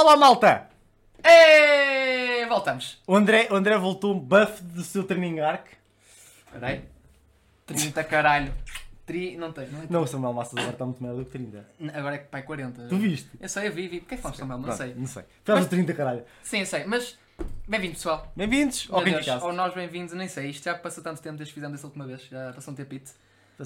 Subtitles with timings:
[0.00, 0.66] Olá, malta!
[1.22, 2.98] E voltamos.
[3.06, 5.66] O André, o André voltou buff do seu training arc.
[6.46, 6.84] Espera aí.
[7.66, 8.54] 30 caralho.
[9.04, 9.36] Tri...
[9.36, 9.86] Não tem, não é?
[9.90, 11.66] Não, o Samuel Massas agora está muito maior do que 30.
[11.92, 12.88] Agora é que pai 40.
[12.88, 13.28] Tu viste?
[13.38, 14.00] Eu sei, eu vi, vi.
[14.00, 14.58] Porquê que falas tão mal?
[14.58, 14.94] Não sei.
[14.94, 15.22] Não sei.
[15.44, 16.24] Faz o 30, caralho.
[16.42, 16.84] Sim, eu sei.
[16.86, 17.18] Mas,
[17.68, 18.32] bem-vindo pessoal.
[18.34, 19.44] Bem-vindos Meu Quem Casa.
[19.44, 20.48] Ou nós bem-vindos, nem sei.
[20.48, 22.22] Isto já passou tanto tempo desde que fizemos essa última vez.
[22.22, 23.10] Já passou um tempito.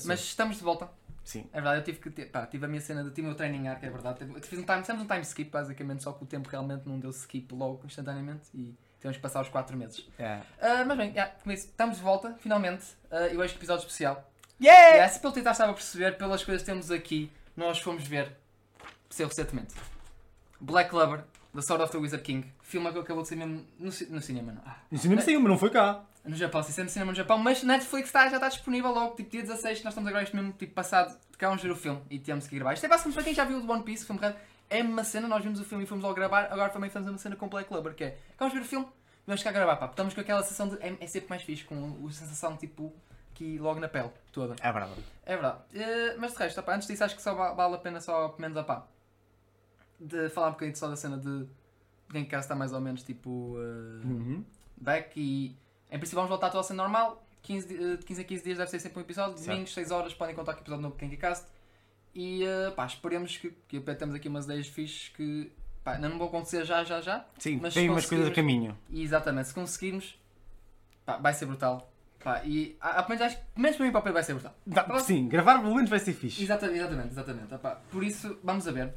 [0.05, 0.91] Mas estamos de volta.
[1.24, 1.48] Sim.
[1.52, 3.34] É verdade, eu tive que ter, pá, tive a minha cena, de, tive o meu
[3.37, 4.19] training arc, é verdade.
[4.19, 7.00] Tive- Fiz um time, fizemos um time skip basicamente, só que o tempo realmente não
[7.00, 10.06] deu skip logo, instantaneamente, e tivemos que passar os 4 meses.
[10.19, 10.41] É.
[10.60, 12.84] Ah, mas bem, yeah, com isso, estamos de volta, finalmente.
[13.10, 14.30] Ah, eu acho que episódio especial.
[14.60, 14.97] Yeah!
[14.97, 18.36] Yeah, se pelo tentar estava a perceber, pelas coisas que temos aqui, nós fomos ver,
[19.11, 19.75] seu recentemente,
[20.61, 23.93] Black Clover, The Sword of the Wizard King, filme que acabou de sair mesmo no,
[23.93, 24.62] ci- no cinema, não?
[24.67, 26.03] Ah, No cinema saiu, mas não foi cá.
[26.25, 29.31] no Japão, sim, sempre cinema no Japão, mas Netflix está, já está disponível logo, tipo
[29.31, 32.19] dia 16, nós estamos agora este mesmo, tipo passado, de vamos ver o filme e
[32.19, 32.73] temos que gravar.
[32.75, 34.34] Isto é basicamente para quem já viu o do One Piece, o filme real,
[34.70, 37.19] é uma cena, nós vimos o filme e fomos logo gravar, agora também fazemos uma
[37.19, 38.87] cena com Black Clover, que é, vamos ver o filme,
[39.27, 42.05] vamos cá gravar, pá, estamos com aquela sensação de, é, é sempre mais fixe, com
[42.09, 42.93] a sensação tipo,
[43.33, 44.56] aqui logo na pele, toda.
[44.61, 44.95] É verdade.
[45.27, 45.59] É verdade.
[45.75, 48.28] Eh, mas de resto, opá, antes disso, acho que só va- vale a pena só,
[48.31, 48.87] pelo menos, opá,
[50.06, 51.47] de falar um bocadinho só da cena de
[52.10, 54.44] quem cá está mais ou menos tipo eh, Uhum.
[54.77, 55.56] back e
[55.91, 57.20] em princípio vamos voltar a toda a cena normal.
[57.42, 59.42] 15, di- eh, de 15 a 15 dias deve ser sempre um episódio.
[59.44, 61.47] Domingos, 6 horas, podem contar com o episódio novo do KenkiCast.
[62.14, 66.16] E eh, pá, esperemos que, que temos aqui umas ideias fixes que pá, ainda não
[66.19, 67.27] vão acontecer já, já, já.
[67.38, 68.77] Sim, Mas tem umas coisas a caminho.
[68.92, 70.19] Exatamente, se conseguirmos,
[71.05, 71.91] pá, vai ser brutal.
[72.22, 74.55] Pá, e a- a- acho que, menos para mim, para o Pedro, vai ser brutal.
[74.66, 76.42] Dá- sim, gravar pelo menos vai ser fixe.
[76.42, 77.12] Exatamente, exatamente,
[77.47, 77.82] exatamente.
[77.91, 78.94] Por isso, vamos a ver.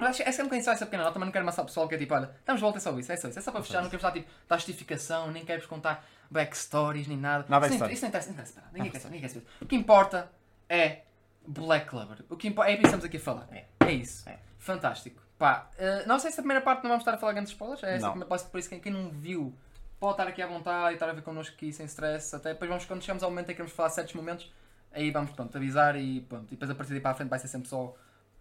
[0.00, 1.66] Mas acho que é um bocadinho só essa pequena nota, mas não quero amassar o
[1.66, 3.38] pessoal que é tipo, olha, estamos de volta, é só isso, é só isso.
[3.38, 7.16] É só para fechar, não quero dar tipo, dar justificação, nem quero-vos contar backstories, nem
[7.18, 7.44] nada.
[7.48, 7.92] Não Isso nem- backstory.
[7.94, 9.46] Isso não interessa, não ninguém quer saber, ninguém quer saber.
[9.60, 10.30] O que importa
[10.68, 11.02] é
[11.46, 12.24] Black Clover.
[12.28, 13.48] O que importa é isso que estamos aqui a falar.
[13.52, 13.64] É.
[13.80, 14.28] É isso.
[14.28, 14.38] É.
[14.58, 15.22] Fantástico.
[15.38, 17.82] Pá, eh, não sei se a primeira parte não vamos estar a falar grandes spoilers,
[17.84, 18.10] é essa Não.
[18.12, 19.54] primeira parte, por isso quem, quem não viu
[20.00, 22.34] pode estar aqui à vontade e estar a ver connosco aqui sem stress.
[22.34, 24.52] Até depois vamos, quando chegamos ao momento em que queremos falar certos momentos,
[24.92, 26.46] aí vamos pronto, avisar e pronto.
[26.48, 27.94] E depois a partir daí para a frente vai ser sempre só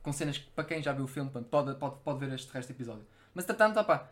[0.08, 2.70] com cenas que para quem já viu o filme pode, pode, pode ver este resto
[2.70, 3.06] do episódio.
[3.34, 4.08] Mas entretanto, opá,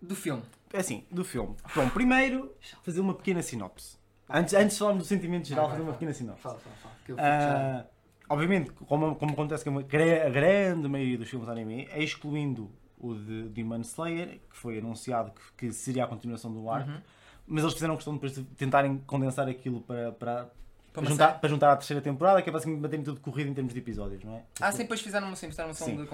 [0.00, 0.42] do filme.
[0.72, 1.54] É assim, do filme.
[1.76, 2.52] Bom, primeiro,
[2.82, 3.96] fazer uma pequena sinopse.
[4.28, 6.42] Antes, antes de falarmos do sentimento geral, fazer uma pequena sinopse.
[6.42, 6.94] Fala, fala, fala.
[7.06, 7.84] Que eu Ah,
[8.28, 12.68] obviamente, como, como acontece com a gra- a grande maioria dos filmes anime, excluindo
[12.98, 17.00] o de Demon Slayer, que foi anunciado que, que seria a continuação do arco, Uhum.
[17.46, 20.50] mas eles fizeram questão depois de tentarem condensar aquilo para, para,
[20.92, 21.38] para, juntar, série?
[21.40, 24.22] para juntar à terceira temporada, que é basicamente baterem tudo corrido em termos de episódios,
[24.24, 24.42] não é?
[24.60, 25.54] Ah, sim, depois fizeram uma som de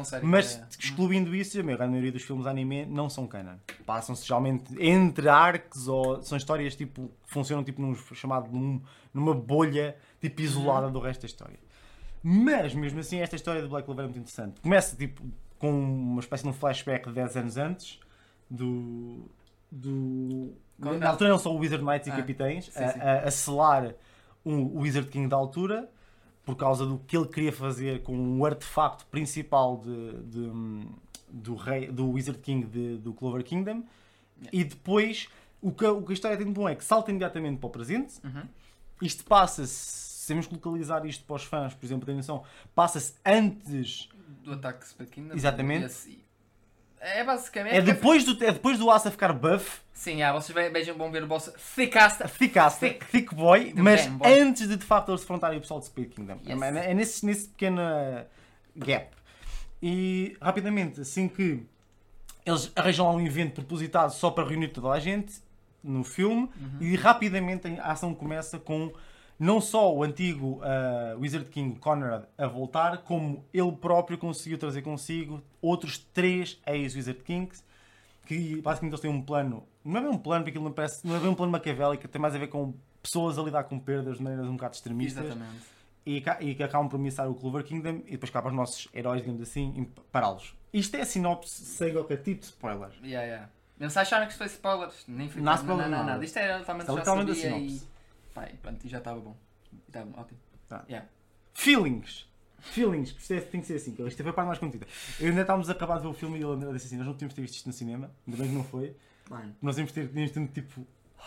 [0.05, 0.25] série.
[0.27, 3.57] Mas que é- excluindo isso, a maioria dos filmes anime não são canon.
[3.85, 8.81] Passam-se geralmente entre arcs ou são histórias tipo funcionam tipo num chamado num-
[9.13, 11.59] numa bolha tipo isolada do resto da história.
[12.23, 14.61] Mas mesmo assim esta história de Black Clover é muito interessante.
[14.61, 15.23] Começa tipo
[15.59, 18.01] com uma espécie de um flashback de 10 anos antes
[18.51, 19.29] do
[19.71, 23.01] do na altura eram só o Wizard Knights e Ah, capitães sim, a, sim.
[23.01, 23.95] a, a selar
[24.51, 25.91] um- o Wizard King da altura
[26.45, 30.89] por causa do que ele queria fazer com o artefacto principal de, de-
[31.29, 33.83] do, rei, do Wizard King de- do Clover Kingdom.
[34.53, 35.29] E depois,
[35.61, 37.67] o que, a- o que a história tem de bom é que salta imediatamente para
[37.67, 38.15] o presente.
[38.25, 38.43] Uhum.
[39.03, 42.43] Isto passa-se, se temos que localizar isto para os fãs, por exemplo, terem noção,
[42.75, 44.09] passa-se antes,
[44.43, 45.35] do ataque Split Kingdom.
[45.35, 45.85] Exatamente.
[47.01, 47.77] Esse- É basicamente.
[47.77, 51.11] é depois do, é depois do Asa ficar buff, Sim, ah, vocês ve- vejam, vão
[51.11, 52.29] ver o boss Thickasta.
[52.29, 53.05] ficasse Thick.
[53.07, 54.41] thick, boy, mas Boy.
[54.41, 56.39] antes de de facto eles defrontarem o pessoal de Split Kingdom.
[56.47, 56.63] Yes.
[56.63, 57.83] É, é nesse, nesse pequeno
[58.77, 59.09] gap.
[59.83, 61.65] E rapidamente, assim que
[62.45, 65.35] eles arranjam lá um evento propositado só para reunir toda a gente
[65.83, 66.79] no filme, Uhum.
[66.81, 68.93] e rapidamente a ação começa com
[69.39, 74.83] não só o antigo uh, Wizard King Conrad a voltar, como ele próprio conseguiu trazer
[74.83, 77.63] consigo outros três ex-Wizard Kings
[78.27, 81.07] que basicamente eles têm um plano, não é bem um plano, porque aquilo não, parece,
[81.07, 83.79] não é bem um plano maquiavélico, tem mais a ver com pessoas a lidar com
[83.79, 85.65] perdas de maneiras um bocado extremistas Exatamente.
[86.05, 89.23] e, e que acabam por ameaçar o Clover Kingdom e depois para os nossos heróis,
[89.23, 90.55] digamos assim, pará-los.
[90.75, 92.91] Isto é a sinopse Seigoka tipo spoiler.
[93.03, 93.49] Yeah, yeah.
[93.79, 95.99] Mesmo se acharam que isto foi spoilers, nem foi Não há não, não, spoiler, não,
[95.99, 96.13] nada.
[96.13, 96.25] nada.
[96.25, 97.81] Isto era totalmente Isto é literalmente a sabia e.
[98.35, 99.37] Pá, e pronto, e já estava bom.
[99.87, 100.39] Estava ótimo.
[100.69, 100.85] Tá.
[100.89, 101.09] Yeah.
[101.55, 102.27] Feelings.
[102.61, 104.87] Feelings, que isto é- tem que ser assim, que isto foi a parte mais contida.
[105.21, 107.15] Eu ainda estávamos a acabar de ver o filme e ele disse assim: Nós não
[107.15, 108.97] tínhamos ter visto isto no cinema, ainda bem que não foi.
[109.31, 109.55] Mano.
[109.63, 110.87] Nós íamos ter, íamos ter tipo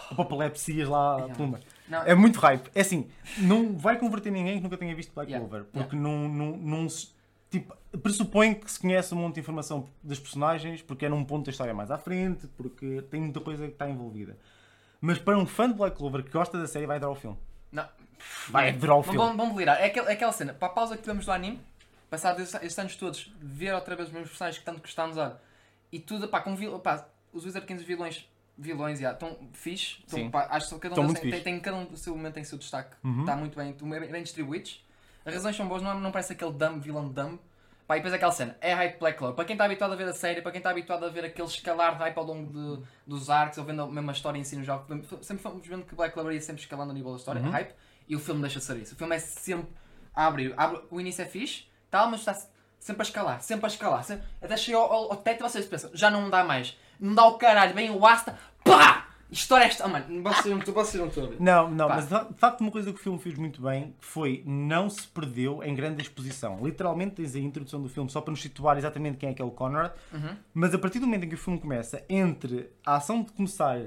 [0.09, 1.45] apocalepsias lá Yeah.
[1.45, 1.59] meio.
[1.87, 2.69] Não, É muito hype.
[2.75, 5.67] É assim, não vai converter ninguém que nunca tenha visto Black Yeah, Clover.
[5.71, 7.09] Porque não, não, não se.
[7.49, 11.45] Tipo, pressupõe que se conhece um monte de informação das personagens, porque é num ponto
[11.45, 14.37] da história mais à frente, porque tem muita coisa que está envolvida.
[15.01, 17.37] Mas para um fã de Black Clover que gosta da série, vai adorar o filme.
[17.71, 17.87] não.
[18.49, 19.17] Vai adorar o filme.
[19.17, 19.81] vão, vão delirar.
[19.81, 21.59] É aquela, é aquela cena, para a pausa que tivemos do anime,
[22.07, 25.37] passados estes, estes anos todos, ver outra vez os mesmos personagens que tanto gostámos, olha,
[25.91, 26.77] E tudo, pá, com vil...
[26.79, 30.03] pá, os Wizard Kings vilões, vilões, já, estão fixe.
[30.07, 31.43] Tão, pá, acho que cada um muito tem, fixe.
[31.43, 32.95] tem, cada um, o seu momento tem seu destaque.
[33.03, 33.21] Uhum.
[33.21, 34.85] Está muito bem, bem, bem distribuídos.
[35.25, 37.39] As razões são boas, não, não parece aquele dumb, vilão dumb.
[37.91, 39.35] Pá, e depois aquela cena, é hype Black Clover.
[39.35, 41.45] Para quem está habituado a ver a série, para quem está habituado a ver aquele
[41.45, 44.55] escalar de hype ao longo de- dos arcos, ou vendo a mesma história em si
[44.55, 44.85] no jogo,
[45.21, 47.49] sempre fomos vendo que Black Clover ia sempre escalando a nível da história, Uhum.
[47.49, 47.73] hype,
[48.07, 48.93] e o filme deixa de ser isso.
[48.95, 49.67] O filme é sempre
[50.15, 50.53] a abrir.
[50.55, 52.33] Abre, o início é fixe, tal, mas está
[52.79, 54.05] sempre a escalar, sempre a escalar.
[54.05, 56.77] Sempre, até chegar ao, ao, ao teto e vocês pensam, já não dá mais.
[56.97, 59.00] Não dá o caralho, vem o Asta, pá!
[59.31, 59.85] História é esta.
[59.85, 61.37] Oh, mano, vocês não vocês não estão a ver.
[61.39, 61.95] Não, não, Pá.
[61.95, 65.63] mas de facto uma coisa que o filme fez muito bem foi não se perdeu
[65.63, 66.59] em grande exposição.
[66.63, 69.45] Literalmente tens a introdução do filme só para nos situar exatamente quem é que é
[69.45, 70.35] o Conrad, Uhum.
[70.53, 73.79] mas a partir do momento em que o filme começa, entre a ação de começar,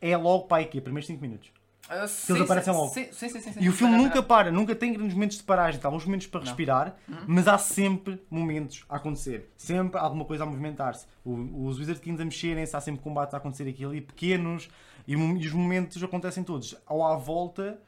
[0.00, 1.50] é logo para aqui, primeiros 5 minutos.
[1.88, 2.88] Ah, Que eles aparecem logo.
[2.92, 3.60] Sim, sim, sim, sim, sim.
[3.62, 5.88] E o filme Não, nunca para, nunca tem grandes momentos de paragem, tá?
[5.88, 6.44] alguns momentos para Não.
[6.44, 6.50] Uhum.
[6.50, 6.96] respirar,
[7.26, 11.06] mas há sempre momentos a acontecer, sempre alguma coisa a movimentar-se.
[11.24, 14.68] Os Wizard Kings a mexerem-se, há sempre combates a acontecer aqui e ali, pequenos,
[15.06, 17.80] e, e os momentos acontecem todos, ou à volta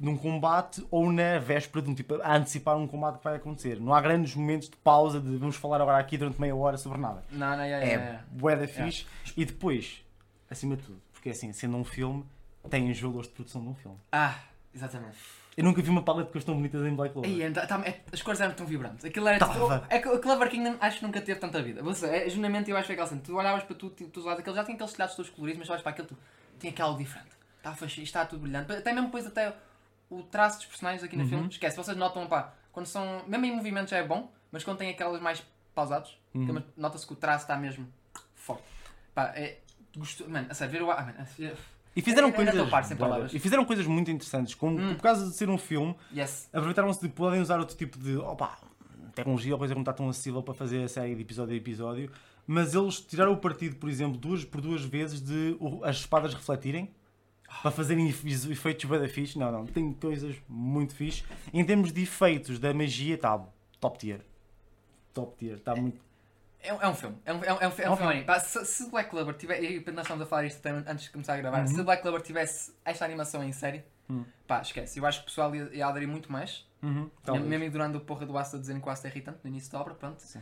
[0.00, 3.34] de um combate ou na véspera de um tipo, a antecipar um combate que vai
[3.34, 3.80] acontecer.
[3.80, 6.98] Não há grandes momentos de pausa de vamos falar agora aqui durante meia hora sobre
[6.98, 7.24] nada.
[7.32, 8.20] Não, não, é, é, É é.
[8.30, 9.04] bué da fixe.
[9.36, 10.04] E depois,
[10.48, 12.24] acima de tudo, porque assim, sendo um filme,
[12.68, 13.98] tem os valores de produção de um filme.
[14.12, 14.34] Ah,
[14.74, 15.16] exatamente.
[15.56, 17.46] Eu nunca vi uma paleta de cores tão bonitas em Black Clover.
[17.46, 19.04] Anda- tá- é- as cores eram tão vibrantes.
[19.04, 19.38] Aquilo era.
[19.40, 19.86] Tava.
[19.90, 21.82] É que o Clover Kingdom acho que nunca teve tanta vida.
[21.82, 23.20] Você, é, genuinamente eu acho que é aquela cena.
[23.24, 25.68] Tu olhavas para tu, tu, tu lados, aquele já tinha aqueles telhados todos coloridos, mas
[25.70, 26.16] olhas para aquilo, tu
[26.60, 27.30] tinha aquilo diferente.
[27.56, 28.70] Estava fixe, está tudo brilhante.
[28.72, 29.52] Até mesmo depois, até
[30.08, 31.28] o traço dos personagens aqui no Uhum.
[31.28, 31.76] filme, esquece.
[31.76, 33.24] Vocês notam, pá, quando são.
[33.26, 35.42] Mesmo em movimento já é bom, mas quando tem aquelas mais
[35.74, 36.62] pausados, Uhum.
[36.76, 37.88] nota-se que o traço está mesmo
[38.36, 38.62] forte.
[39.12, 39.58] Pá, é.
[39.96, 40.90] Gostou, mano, a sério, ver o.
[40.92, 41.54] Ah, mano, é-
[41.98, 42.52] E fizeram Ainda- ainda
[42.96, 43.34] coisas.
[43.34, 44.54] E fizeram coisas muito interessantes.
[44.54, 44.94] Como, Hum.
[44.94, 46.48] Por causa de ser um filme, yes.
[46.52, 48.16] aproveitaram-se de podem usar outro tipo de.
[48.16, 48.56] Opa,
[49.14, 51.56] tecnologia ou coisa que não está tão acessível para fazer a série de episódio a
[51.56, 52.10] episódio.
[52.46, 56.90] Mas eles tiraram o partido, por exemplo, duas, por duas vezes de as espadas refletirem.
[57.62, 59.38] Para fazerem efe- efeitos bem da fixe.
[59.38, 59.64] Não, não.
[59.66, 61.24] Tem coisas muito fixe.
[61.52, 63.42] Em termos de efeitos da magia, está
[63.80, 64.20] top tier.
[65.14, 65.56] Top tier.
[65.56, 65.98] Está muito.
[66.62, 67.16] É, um- é um filme.
[67.24, 68.24] É um, é um, é um, é um filme.
[68.24, 69.62] Pá, se, se Black Clover tiver.
[69.62, 71.66] E nós estamos a falar isto antes de começar a gravar.
[71.66, 74.24] Se Black Clover tivesse esta animação em série, Hum.
[74.46, 74.98] pá, esquece.
[74.98, 76.66] Eu acho que o pessoal ia, ia aderir muito mais.
[76.82, 77.44] Uhum, talvez.
[77.44, 79.80] mesmo ignorando o porra do Asta dizendo que o Asta é irritante no início da
[79.80, 79.94] obra.
[79.94, 80.20] Pronto.
[80.22, 80.40] Sim.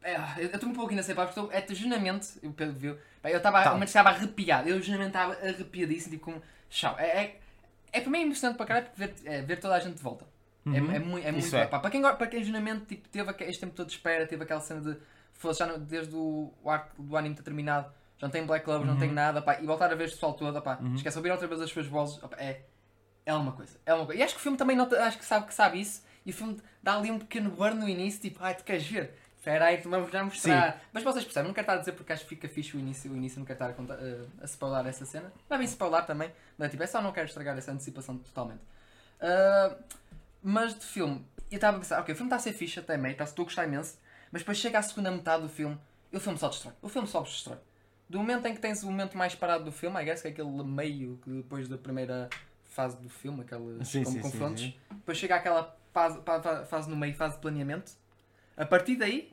[0.00, 2.98] É, eu estou um pouco ainda sem palavras, porque estou- é genuinamente, o Pedro viu,
[3.20, 4.10] pá, eu estava, Tá.
[4.10, 7.40] arrepiado, eu genuinamente estava arrepiadíssimo, tipo como, chau, é, é,
[7.92, 10.24] é para mim emocionante para caralho porque ver, é, ver toda a gente de volta.
[10.66, 10.90] É, Uhum.
[10.92, 11.66] é, muito, é muito é.
[11.66, 14.80] para quem, para quem genuinamente tipo, teve este tempo todo de espera, teve aquela cena
[14.80, 14.98] de
[15.32, 17.86] fosse já no- desde o, o arco do anime ter terminado,
[18.18, 18.98] já não tem Black Clover, não Uhum.
[19.00, 21.60] tem nada, pá, e voltar a ver este pessoal todo, pá, esquece, ouvir outra vez
[21.62, 22.62] as suas vozes, opá, é,
[23.24, 24.20] é uma coisa, é uma coisa.
[24.20, 26.34] E acho que o filme também nota, acho que sabe que sabe isso, e o
[26.34, 29.14] filme dá ali um pequeno burn no início, tipo, ai, tu queres ver?
[29.38, 30.82] Espera aí, vamos já mostrar.
[30.92, 33.10] Mas vocês percebem, não quero estar a dizer porque acho que fica fixe o início,
[33.10, 35.32] o início não quero estar a, contar, eh, a spoiler essa cena.
[35.48, 38.18] Não é bem spoiler também, mas é tipo, é só não quero estragar essa antecipação
[38.18, 38.60] totalmente.
[39.20, 39.74] Ah,
[40.42, 42.96] mas de filme, eu estava a pensar, ok, o filme está a ser fixe até
[42.96, 43.98] meio, tá- estou a gostar imenso,
[44.30, 45.78] mas depois chega à segunda metade do filme
[46.12, 46.74] e o filme só destrói.
[46.82, 47.58] O filme só destrói.
[48.08, 50.30] Do momento em que tens o momento mais parado do filme, I guess, que é
[50.30, 52.28] aquele meio que depois da primeira
[52.64, 54.74] fase do filme, aqueles Sim, como sim, confrontos, sim.
[54.90, 56.20] depois chega àquela fase,
[56.68, 57.92] fase no meio, fase de planeamento.
[58.56, 59.32] A partir daí,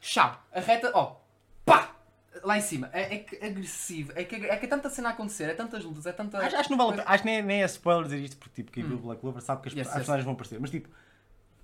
[0.00, 1.16] chau, a reta, ó,
[1.64, 1.94] pá,
[2.42, 2.88] lá em cima.
[2.92, 5.84] É, é que agressivo, é que é que é tanta cena a acontecer, é tantas
[5.84, 6.38] lutas, é tanta.
[6.38, 7.14] Acho, acho que não vale a coisa- pena.
[7.14, 9.62] Acho que nem, nem é spoiler dizer isto, porque tipo, quem viu Black Clover sabe
[9.62, 9.96] que as, Yes, as yes.
[9.98, 10.58] personagens vão aparecer.
[10.60, 10.88] Mas tipo,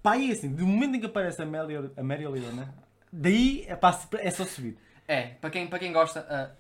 [0.03, 2.75] pá, é assim, do momento em que aparece a Mary, a Mary Leona,
[3.13, 4.77] daí é, pá, é só subir.
[5.07, 6.51] É, para quem, para quem gosta, ah,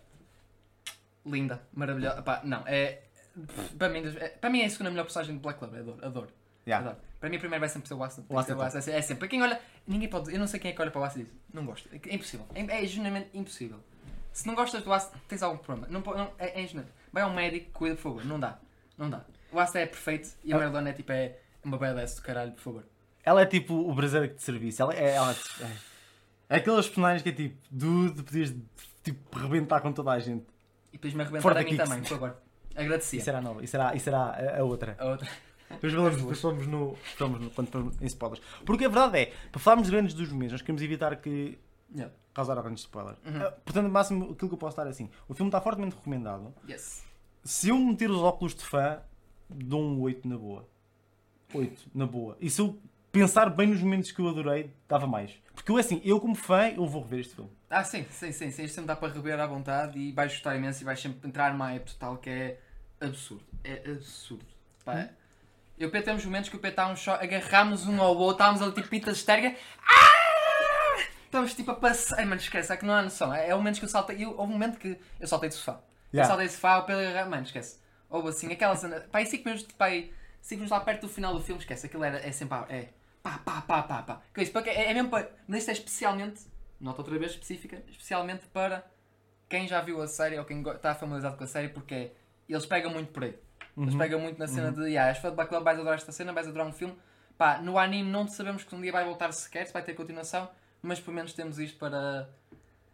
[1.27, 2.23] linda, maravilhosa.
[2.23, 3.03] Pá, não, é.
[3.79, 6.29] Para mim, é, para mim é a segunda melhor personagem de Black Clover, adoro, adoro.
[6.67, 6.87] Yeah.
[6.91, 7.03] adoro.
[7.21, 8.25] Para mim, a primeira vai sempre ser o Watson.
[8.29, 9.17] O o Watson, É sempre.
[9.21, 10.33] Para quem olha, ninguém pode.
[10.33, 11.88] Eu não sei quem é que olha para o Watson e diz, não gosto.
[11.93, 12.47] É impossível.
[12.55, 13.81] É, é genuinamente impossível.
[14.32, 15.88] Se não gostas do Watson, tens algum problema.
[15.90, 16.68] Não, não, é, é.
[17.12, 18.25] Vai ao médico, cuida, por favor.
[18.25, 18.58] Não dá.
[18.97, 19.25] Não dá.
[19.50, 20.58] O Watson é perfeito e a Ah.
[20.58, 22.85] Maradona é tipo, é uma badass do caralho, por favor.
[23.25, 24.82] Ela é tipo o brasileiro de serviço.
[24.82, 25.66] Ela é, ela é,
[26.50, 28.54] é aqueles personagens que é tipo, dude, podias
[29.02, 30.47] tipo, rebentar com toda a gente.
[30.90, 32.37] E depois me arrebentar Fora a mim também, por favor.
[32.75, 33.18] Agradecia.
[33.18, 34.97] Isso era a nova, isso era, isso era a, a outra.
[34.99, 35.28] A outra.
[35.70, 35.92] Depois
[36.40, 38.42] falamos, no, falamos no, quando falamos em spoilers.
[38.64, 41.58] Porque a verdade é, para falarmos grandes dos momentos, nós queremos evitar que
[41.95, 42.14] Yeah.
[42.35, 43.18] causar grandes spoilers.
[43.25, 43.42] Uhum.
[43.42, 45.97] Ah, Portanto, o máximo aquilo que eu posso dar é assim: o filme está fortemente
[45.97, 46.54] recomendado.
[46.68, 47.04] Yes.
[47.45, 49.00] Se eu meter os óculos de fã,
[49.49, 50.68] dou um 8 na boa.
[51.54, 52.37] 8 na boa.
[52.40, 52.78] E se eu
[53.11, 55.33] pensar bem nos momentos que eu adorei, dava mais.
[55.54, 57.50] Porque eu, assim, eu como fã, eu vou rever este filme.
[57.71, 58.64] Ah, sim, sim, sim, sim.
[58.64, 61.52] Isto sempre dá para rever à vontade e vais gostar imenso e vais sempre entrar
[61.52, 62.61] numa hype total que é
[63.00, 63.45] absurdo.
[63.64, 64.45] É absurdo.
[64.85, 65.09] Pá, Hum?
[65.78, 68.16] Eu e o Pedro temos momentos que o Pedro está um choque, agarramos um ao
[68.16, 69.57] outro, estávamos ali tipo pitas histéricas.
[69.80, 70.27] Ah!
[71.28, 72.18] Estamos tipo a passar.
[72.18, 73.32] Ai, mano, esquece, é que não há noção.
[73.32, 74.25] É, é o momento que eu saltei.
[74.25, 75.73] Eu, houve um momento que eu saltei do sofá.
[75.73, 76.26] Eu Yeah.
[76.28, 77.30] saltei do sofá, o Pedro agarrou.
[77.30, 77.78] Mano, esquece.
[78.08, 79.00] Houve assim, aquela cena.
[79.12, 81.87] Pá, e 5 minutos, pá, aí, cinco minutos lá perto do final do filme, esquece.
[81.87, 82.56] Aquilo era, é sempre.
[82.70, 82.88] É
[83.23, 84.23] pá, pá, pá, pá, pá.
[84.32, 84.52] Que é isso?
[84.52, 85.30] Porque é, é mesmo para.
[85.47, 86.40] Mas isto é especialmente.
[86.80, 87.82] Nota outra vez específica.
[87.88, 88.87] Especialmente para
[89.49, 92.12] quem já viu a série ou quem está familiarizado com a série, porque é,
[92.49, 93.38] eles pegam muito por aí.
[93.76, 93.99] Eles Uhum.
[93.99, 96.32] pegam muito na cena de, ah, és fã de Black Clover, vais adorar esta cena,
[96.32, 96.97] vais adorar um filme.
[97.37, 100.50] Pá, no anime não sabemos que um dia vai voltar sequer, se vai ter continuação,
[100.82, 102.28] mas pelo menos temos isto para.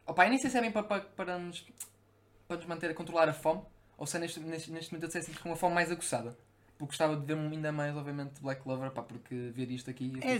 [0.06, 1.64] Opa, eu nem sei se é bem para, para, para, nos,
[2.46, 3.62] para nos manter a controlar a fome,
[3.96, 6.36] ou se é neste, neste, neste momento eu assim, com uma fome mais aguçada.
[6.76, 10.12] Porque gostava de ver ainda mais, obviamente, Black Clover, pá, porque ver isto aqui.
[10.20, 10.38] É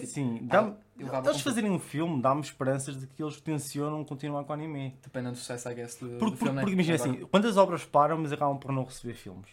[0.49, 4.51] pá, eu levava eles fazerem um filme dá-me esperanças de que eles tencionam continuar com
[4.51, 4.99] o anime.
[5.01, 6.53] Dependendo do sucesso, I guess, do, Porque, do porque, filme.
[6.57, 6.61] né?
[6.63, 9.49] porque imagina Agora, assim, quantas obras param, mas acabam por não receber filmes.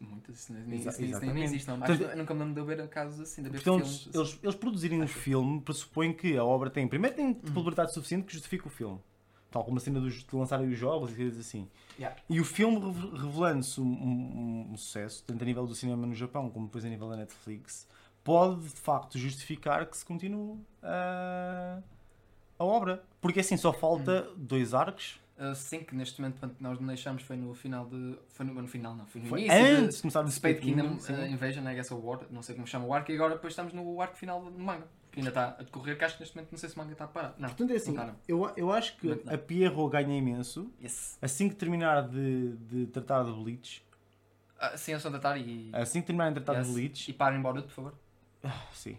[0.00, 1.82] Muitas, isso nem, Exa- isso nem- existe, não.
[1.84, 4.06] Acho que eu nunca me lembro de eu ver casos assim, de haver Então, filmes.
[4.06, 6.88] eles, eles, eles produzirem um filme pressupõe que a obra tem.
[6.88, 7.34] Primeiro tem Uhum.
[7.34, 8.98] probabilidade suficiente que justifique o filme.
[9.50, 11.68] Tal como a cena dos, de lançarem os jogos e coisas assim.
[11.98, 12.16] Yeah.
[12.30, 16.14] E o filme reve- revelando-se um, um- um sucesso, tanto a nível do cinema no
[16.14, 17.86] Japão como depois a nível da Netflix,
[18.24, 21.78] pode de facto justificar que se continue a,
[22.58, 23.02] a obra.
[23.20, 24.34] Porque assim só falta Hum.
[24.38, 25.20] dois arcos.
[25.40, 28.18] Uh, sim, que neste momento quando nós deixamos foi no final de.
[28.28, 30.98] Foi no, no final, não, foi no Foi início antes de começar o Spade Kingdom,
[30.98, 31.14] sim.
[31.14, 33.72] uh, Invasion, I guess, War, não sei como chama o arco, e agora depois estamos
[33.72, 36.52] no arco final do manga, que ainda está a decorrer, que acho que neste momento
[36.52, 37.34] não sei se o manga está a parar.
[37.38, 38.18] Não, Portanto é assim, não está, não.
[38.28, 40.70] eu, eu acho que a Pierrot ganha imenso.
[40.82, 41.16] Yes.
[41.22, 43.82] Assim que terminar de, de tratar de Bleach,
[44.60, 45.70] Uh, sim, eu sou da Atari e.
[45.72, 46.68] assim que terminar de tratar yes.
[46.68, 47.94] de Bleach, E parem Boruto, por favor.
[48.74, 48.94] Sim.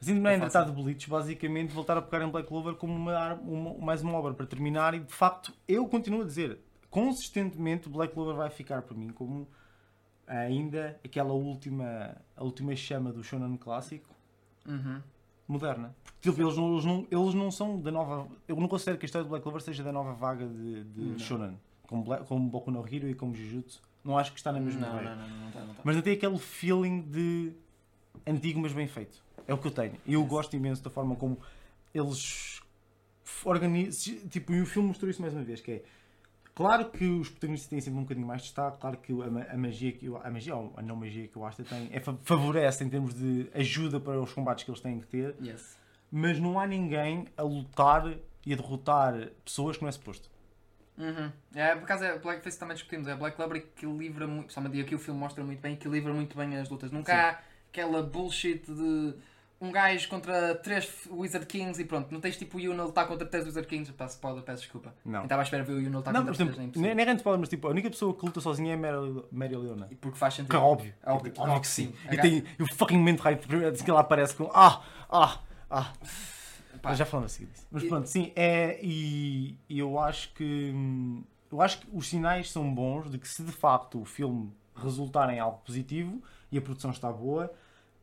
[0.00, 2.74] Assim de maneira É de tratar de Bleach, basicamente voltar a pegar em Black Clover
[2.74, 6.60] como uma, uma- mais uma obra para terminar e de facto eu continuo a dizer,
[6.88, 9.48] consistentemente Black Clover vai ficar para mim como
[10.26, 14.08] ainda aquela última, a última chama do shonen clássico
[14.66, 15.00] Uhum.
[15.48, 15.96] moderna.
[16.04, 18.28] Porque tipo, eles, não, eles, não, eles não são da nova.
[18.46, 21.18] Eu não considero que a história de Black Clover seja da nova vaga de, de
[21.22, 23.80] shonen, como, Black, como Boku no Hero e como Jujutsu.
[24.04, 25.16] Não acho que está na mesma Não, vaga.
[25.16, 25.82] não, não, não, está, não está.
[25.84, 27.52] Mas não tem aquele feeling de
[28.26, 29.24] antigo, mas bem feito.
[29.46, 29.94] É o que eu tenho.
[30.06, 31.38] E eu gosto imenso da forma como
[31.94, 32.60] eles
[33.44, 34.18] organizam.
[34.28, 35.82] Tipo, e o filme mostrou isso mais uma vez, que é.
[36.54, 39.56] Claro que os protagonistas têm sempre um bocadinho mais de destaque, claro que a, a
[39.56, 42.16] magia que eu, a magia ou a não magia que o Asta tem é, fa-
[42.24, 45.76] favorece em termos de ajuda para os combates que eles têm que ter, Yes.
[46.10, 48.12] mas não há ninguém a lutar
[48.44, 50.28] e a derrotar pessoas que não é suposto.
[50.96, 51.30] Uhum.
[51.54, 53.06] É, por acaso, é, Black Face também discutimos.
[53.06, 56.56] É Black Clover equilibra muito, principalmente aqui o filme mostra muito bem, equilibra muito bem
[56.56, 56.90] as lutas.
[56.90, 57.18] Nunca Sim.
[57.20, 57.40] há
[57.78, 59.14] aquela bullshit de
[59.60, 62.12] um gajo contra três Wizard Kings e pronto.
[62.12, 63.92] Não tens tipo o Yuno lutar contra três Wizard Kings.
[63.92, 64.94] Peço spoiler, peço desculpa.
[65.04, 65.22] Não.
[65.22, 67.04] Estava à espera ver o Yuno lutar não, contra exemplo, três, é nem nem é
[67.04, 69.88] grande spoiler, mas tipo, a única pessoa que luta sozinha é Mary, Leona.
[70.00, 70.56] Porque faz Que sentido.
[70.56, 70.94] é óbvio.
[71.02, 71.92] É óbvio, Tipo, óbvio que sim.
[72.10, 75.92] E tem o fucking momento hype, primeiro que ela aparece com ah, ah, ah.
[76.82, 76.90] Pá.
[76.90, 77.66] Mas já falamos a seguir disso.
[77.72, 78.78] Mas pronto, sim, é.
[78.80, 80.72] E, eu acho que.
[81.50, 85.28] Eu acho que os sinais são bons de que se de facto o filme resultar
[85.30, 87.52] em algo positivo e a produção está boa,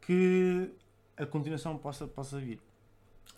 [0.06, 0.72] que
[1.18, 2.60] a continuação possa, possa vir.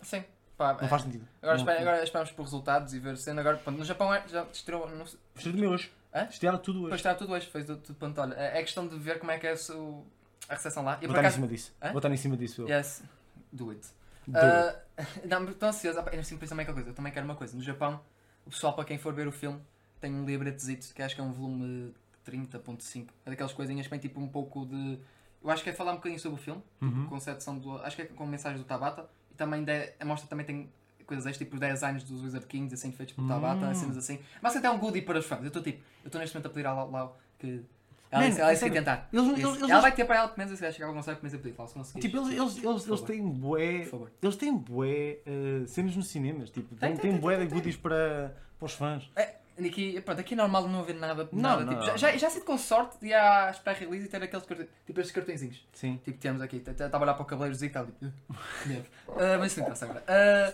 [0.02, 0.24] Sim.
[0.56, 0.88] Pá, Não é.
[0.88, 1.26] faz sentido.
[1.40, 3.56] Agora, não, espera- agora esperamos por resultados e ver sendo agora.
[3.58, 4.88] Pronto, no Japão é- já estreou.
[4.88, 5.92] É de mim hoje.
[6.12, 6.26] Hã?
[6.28, 6.94] Isto era tudo hoje.
[6.96, 8.20] está tudo hoje, fez tudo, tudo pronto.
[8.20, 10.94] Olha, é é questão de ver como é que é a recepção lá.
[10.94, 11.34] Eu Vou estar em acaso.
[11.36, 11.72] cima disso.
[11.80, 11.88] Hã?
[11.90, 12.62] Vou estar em cima disso.
[12.62, 12.68] eu.
[12.68, 13.04] Yes,
[13.52, 13.86] do it.
[14.26, 14.78] Do it.
[14.96, 16.00] Ah, não, estou ansioso.
[16.00, 16.90] Ah, Eu sinto também aquela coisa.
[16.90, 17.54] Eu também quero uma coisa.
[17.56, 18.00] No Japão,
[18.44, 19.60] o pessoal, para quem for ver o filme,
[20.00, 21.94] tem um libretezito que acho que é um volume
[22.26, 23.08] 30.5.
[23.24, 24.98] É daquelas coisinhas que vem tipo um pouco de.
[25.42, 27.04] Eu acho que é falar um bocadinho sobre o filme, Uhum.
[27.04, 27.76] com concepção do.
[27.78, 29.08] Acho que é com mensagens do Tabata.
[29.30, 30.68] E também de, a mostra também tem
[31.06, 33.74] coisas extras, tipo os designs dos Wizard Kings, assim, feitos por Tabata, Hum.
[33.74, 34.18] cenas assim.
[34.42, 35.40] Mas até um goodie para os fãs.
[35.40, 37.62] Eu estou tipo, eu estou neste momento a pedir ao Lau que.
[38.10, 39.06] Ela Man, ela disse que tentar.
[39.12, 41.02] Eles, eles, eles, ela vai ter para ela, pelo menos, se ela chegar a algum
[41.02, 42.10] site, mas eu pedir, Lau, se conseguires.
[42.10, 43.88] Tipo, eles, eles, eles, eles têm bué.
[44.22, 46.48] Eles têm bué eh, cenas nos cinemas.
[46.50, 49.10] Tipo, Tem, têm, tem, tem, bué tem, de goodies para, para os fãs.
[49.14, 49.34] É,
[49.66, 51.28] aqui, pronto, aqui é normal não haver nada.
[51.32, 51.98] Não, nada não, tipo, não.
[51.98, 55.14] Já, já, sinto com sorte de ir às pré-release e ter aqueles cartões, tipo estes
[55.14, 55.66] cartõezinhos.
[55.72, 56.00] Sim.
[56.04, 58.06] Tipo, temos aqui, estava a olhar para o cabeleirozinho e estava tipo.
[58.06, 58.84] "Uh, neve."
[59.18, 60.04] Ah, mas isso não interessa agora.
[60.06, 60.52] Ah,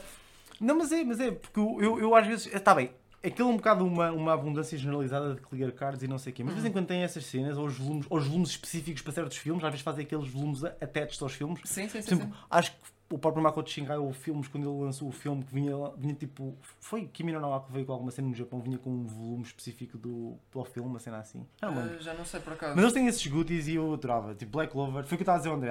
[0.60, 2.46] Não, mas é, mas é, porque eu, eu, às vezes.
[2.46, 2.90] Está bem,
[3.22, 6.36] aquilo é um bocado uma, uma abundância generalizada de clear cards e não sei o
[6.36, 8.50] quê, mas de vez em quando tem essas cenas, ou os volumes, ou os volumes
[8.50, 11.60] específicos para certos filmes, às vezes fazem aqueles volumes attached aos filmes.
[11.64, 12.32] sim, sim, sim.
[12.50, 15.74] acho que o próprio Makoto Shinkai, ou filmes, quando ele lançou o filme, que vinha,
[15.96, 16.56] vinha tipo.
[16.80, 19.42] Foi Kimi no Nawa que veio com alguma cena no Japão, vinha com um volume
[19.42, 21.46] específico do, do filme, uma cena assim.
[21.60, 21.96] Já não lembro.
[21.96, 22.74] Ah, já não sei por acaso.
[22.74, 24.34] Mas eles têm esses goodies e eu adorava.
[24.34, 25.04] Tipo, Black Clover.
[25.04, 25.70] Foi o que eu estava a dizer ao André.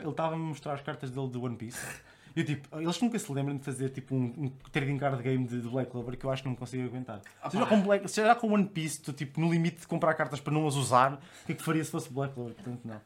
[0.00, 1.78] Ele estava a me mostrar as cartas dele do One Piece.
[2.34, 5.44] E eu, tipo, eles nunca se lembram de fazer tipo um, um trading card game
[5.46, 7.20] de, de Black Clover que eu acho que não consigo aguentar.
[7.42, 10.40] Ah, Seja com, Black, seja com One Piece, tu tipo, no limite de comprar cartas
[10.40, 12.54] para não as usar, o que é que faria se fosse Black Clover?
[12.54, 13.00] Portanto, não.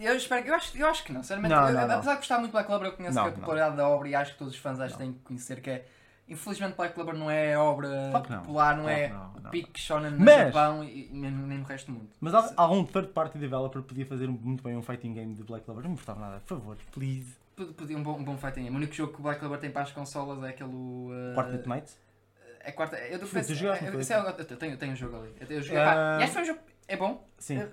[0.00, 0.48] Eu espero que.
[0.50, 1.54] Eu acho, eu acho que não, sinceramente.
[1.54, 1.94] Não, eu- não, não.
[1.96, 3.32] Apesar de gostar muito de Black Clover, eu conheço Não, a não.
[3.34, 5.86] popularidade da obra e acho que todos os fãs acho têm que conhecer que é.
[6.28, 8.38] Infelizmente Black Clover não é obra Claro não.
[8.38, 9.50] popular, não Claro é não, não.
[9.50, 12.08] pique shonen no Mas- Japão e nem, nem no resto do mundo.
[12.20, 15.64] Mas há, algum third party developer podia fazer muito bem um fighting game de Black
[15.64, 15.82] Clover.
[15.82, 17.34] Não me importava nada, por favor, please.
[17.56, 18.74] Pod- Podia um bom, um bom fighting game.
[18.76, 20.70] O único jogo que o Black Clover tem para as consolas é aquele.
[20.70, 21.92] Uh, Quartet Night?
[22.60, 22.96] É quarta.
[22.96, 25.34] Eu, não eu, eu, eu tenho, tenho um jogo ali.
[25.40, 26.16] Eu, eu joguei, Ah.
[26.18, 26.60] pá, e que foi um jogo.
[26.86, 27.28] É bom?
[27.38, 27.58] Sim.
[27.58, 27.68] É-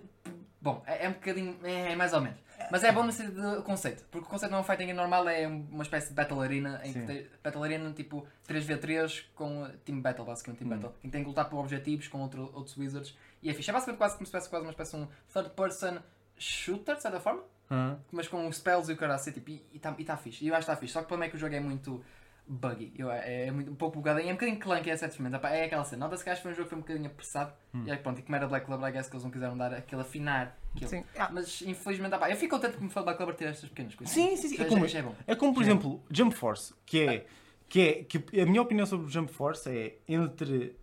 [0.61, 1.57] Bom, é, é um bocadinho.
[1.63, 2.39] É, é mais ou menos.
[2.71, 4.03] Mas é bom no sentido de conceito.
[4.11, 6.81] Porque o conceito não é um fighting normal, é uma espécie de Battle Arena.
[6.83, 10.59] Em que tem, Battle Arena tipo 3v3 com Team Battle, basicamente.
[10.59, 10.75] Team Hum.
[10.75, 10.93] Battle.
[11.03, 13.15] Em que tem que lutar por objetivos com outro, outros Wizards.
[13.41, 13.69] E é fixe.
[13.69, 15.99] É basicamente quase como se fosse quase uma espécie de um third person
[16.37, 17.43] shooter, de certa forma.
[17.69, 17.99] Hã?
[18.11, 20.43] Mas com spells e o cara assim, tipo, e está tá fixe.
[20.43, 20.93] E eu acho que está fixe.
[20.93, 22.03] Só que o problema é que o jogo é muito
[22.47, 22.93] buggy.
[22.97, 24.19] Eu, é, é muito, um pouco bugado.
[24.19, 25.37] E é um bocadinho clunky a certos momentos.
[25.39, 26.05] Epá, É aquela cena.
[26.05, 27.53] Nota-se que acho que foi um jogo que foi um bocadinho apressado.
[27.85, 29.73] E aí pronto, e como era Black Clover, I guess que eles não quiseram dar
[29.73, 30.57] aquele afinar.
[30.75, 30.89] Aquilo.
[30.89, 31.03] Sim.
[31.17, 33.95] Ah, Mas infelizmente, epá, eu fico contente que me foi Black Clover ter estas pequenas
[33.95, 34.13] coisas.
[34.13, 34.55] Sim, sim, sim.
[34.57, 35.15] Já- É como- é bom.
[35.27, 35.71] É como, por Já.
[35.71, 37.25] exemplo, Jump Force, que é,
[37.69, 40.75] que é que a minha opinião sobre o Jump Force é entre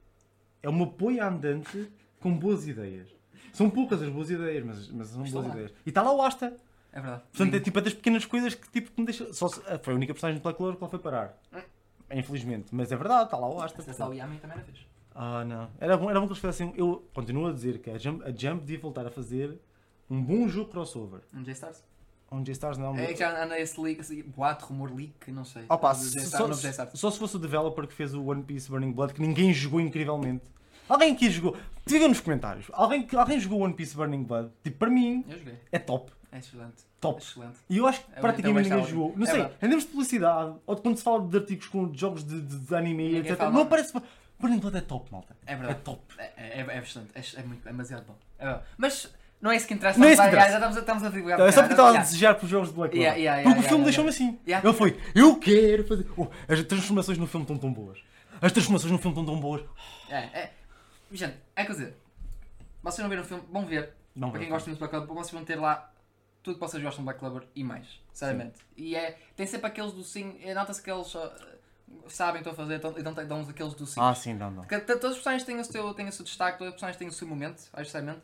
[0.62, 1.90] é uma poia andante
[2.20, 3.08] com boas ideias.
[3.52, 5.60] São poucas as boas ideias, mas, mas são Estão boas lá.
[5.60, 5.78] ideias.
[5.86, 6.56] E está lá o Asta.
[6.96, 7.22] É verdade.
[7.32, 7.64] Portanto, é Sim.
[7.64, 9.32] tipo é das pequenas coisas que tipo que me deixa.
[9.32, 11.36] Só se- foi a única personagem de Black Clover que lá foi parar.
[11.52, 11.58] Hum.
[12.12, 12.66] Infelizmente.
[12.74, 13.82] Mas é verdade, está lá o Asta.
[13.86, 14.86] Essa o Yami também era fixe.
[15.14, 15.68] Ah, não.
[15.80, 16.72] Era bom, era bom que eles fizessem.
[16.76, 19.58] Eu continuo a dizer que a Jump, a Jump devia voltar a fazer
[20.08, 21.20] um bom jogo crossover.
[21.34, 21.82] Um J-Stars?
[22.30, 22.96] Um J-Stars não.
[22.96, 25.64] É que já anda esse leak, assim, boato, rumor, leak, não sei.
[25.68, 26.52] Opa, Do se- só,
[26.94, 29.80] só se fosse o developer que fez o One Piece Burning Blood, que ninguém jogou
[29.80, 30.44] incrivelmente.
[30.88, 31.56] Alguém aqui jogou.
[31.86, 32.66] Diga nos comentários.
[32.72, 34.50] Alguém, alguém jogou One Piece Burning Blood?
[34.62, 35.24] Tipo, para mim,
[35.72, 36.12] é top.
[36.34, 36.82] É excelente.
[37.00, 37.22] Top.
[37.22, 37.58] Excelente.
[37.70, 39.12] E eu acho que É, praticamente então, ninguém jogou.
[39.16, 39.54] Não É sei, verdade.
[39.56, 42.58] em termos de publicidade, ou de quando se fala de artigos com jogos de, de,
[42.58, 43.36] de anime, Ninguém etc.
[43.36, 43.70] fala Não nada.
[43.70, 43.92] parece.
[44.40, 45.36] Burning Blood é top, malta.
[45.46, 45.78] É verdade.
[45.78, 46.00] É top.
[46.18, 47.10] É, é, é excelente.
[47.14, 48.16] É, é, muito, é demasiado bom.
[48.36, 48.60] É bom.
[48.76, 49.98] Mas não é isso que interessa.
[50.00, 50.48] Não é isso que interessa.
[50.50, 51.34] Já estamos a, estamos a divulgar.
[51.38, 52.04] Então, é só porque estava a Yeah.
[52.10, 53.16] desejar para os jogos de Black Clover.
[53.16, 54.34] Yeah, yeah, Porque yeah, o filme yeah, deixou-me yeah.
[54.34, 54.50] assim.
[54.50, 54.68] Yeah.
[54.68, 56.06] Ele foi, eu quero fazer.
[56.16, 57.98] Oh, as transformações no filme estão tão boas.
[58.42, 59.62] As transformações no filme estão tão boas.
[60.10, 60.52] É, é.
[61.12, 61.94] Gente, é coisa.
[62.82, 63.90] Vocês não viram o filme, vão ver.
[64.16, 65.90] Não Para quem gosta muito de Black Clover, vocês vão ter lá
[66.44, 67.86] tudo que vocês gostam de Black Clover e mais.
[68.12, 68.60] Sinceramente.
[68.76, 69.18] E é.
[69.34, 70.36] Tem sempre aqueles docinhos.
[70.44, 71.34] é, Nota-se que eles ah,
[72.06, 73.98] sabem o que estão a fazer e dão- dão aqueles docinhos.
[73.98, 74.62] Ah, sim, não, não.
[74.62, 76.98] Porque t- Todos os personagens têm o seu, têm o seu destaque, todos os personagens
[76.98, 78.20] têm o seu momento, acho sinceramente.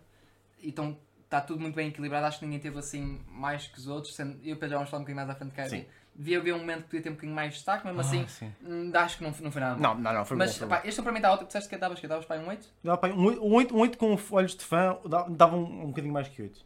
[0.63, 2.27] Então está tudo muito bem equilibrado.
[2.27, 4.15] Acho que ninguém teve assim mais que os outros.
[4.15, 5.83] Sendo, eu e o Pedro vamos falar um bocadinho mais à frente Sim.
[5.85, 5.91] cá.
[6.13, 8.29] Devia haver um momento que podia ter um bocadinho mais de destaque, mesmo assim, Ah,
[8.29, 8.53] sim.
[8.63, 9.81] hum, acho que não, não foi nada.
[9.81, 10.67] Não, não, não, foi Mas bom.
[10.69, 11.47] Pá, este para mim está ótimo.
[11.47, 12.69] Disseste que davas que davas para um 8?
[12.85, 14.99] Dá, pá, um 8, um, 8, um 8 com olhos de fã
[15.31, 16.61] dava um, um bocadinho mais que 8.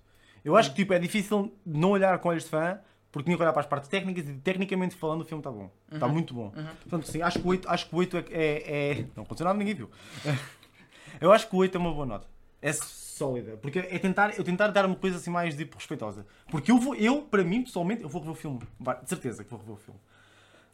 [0.44, 2.78] Eu acho que tipo, é difícil não olhar com olhos de fã
[3.10, 5.70] porque tinha que olhar para as partes técnicas e tecnicamente falando o filme está bom.
[5.90, 6.50] Está muito bom.
[6.82, 9.44] Portanto, sim, acho que o 8, acho que o 8 é, é, é- Não aconteceu
[9.44, 9.90] nada, ninguém viu.
[11.20, 12.26] Eu acho que o 8 é uma boa nota.
[12.60, 13.56] É sólida.
[13.56, 16.26] Porque é tentar, eu tentar dar uma coisa assim mais tipo, respeitosa.
[16.50, 18.58] Porque eu vou, eu, para mim, pessoalmente, eu vou rever o filme.
[18.58, 20.00] De certeza que vou rever o filme.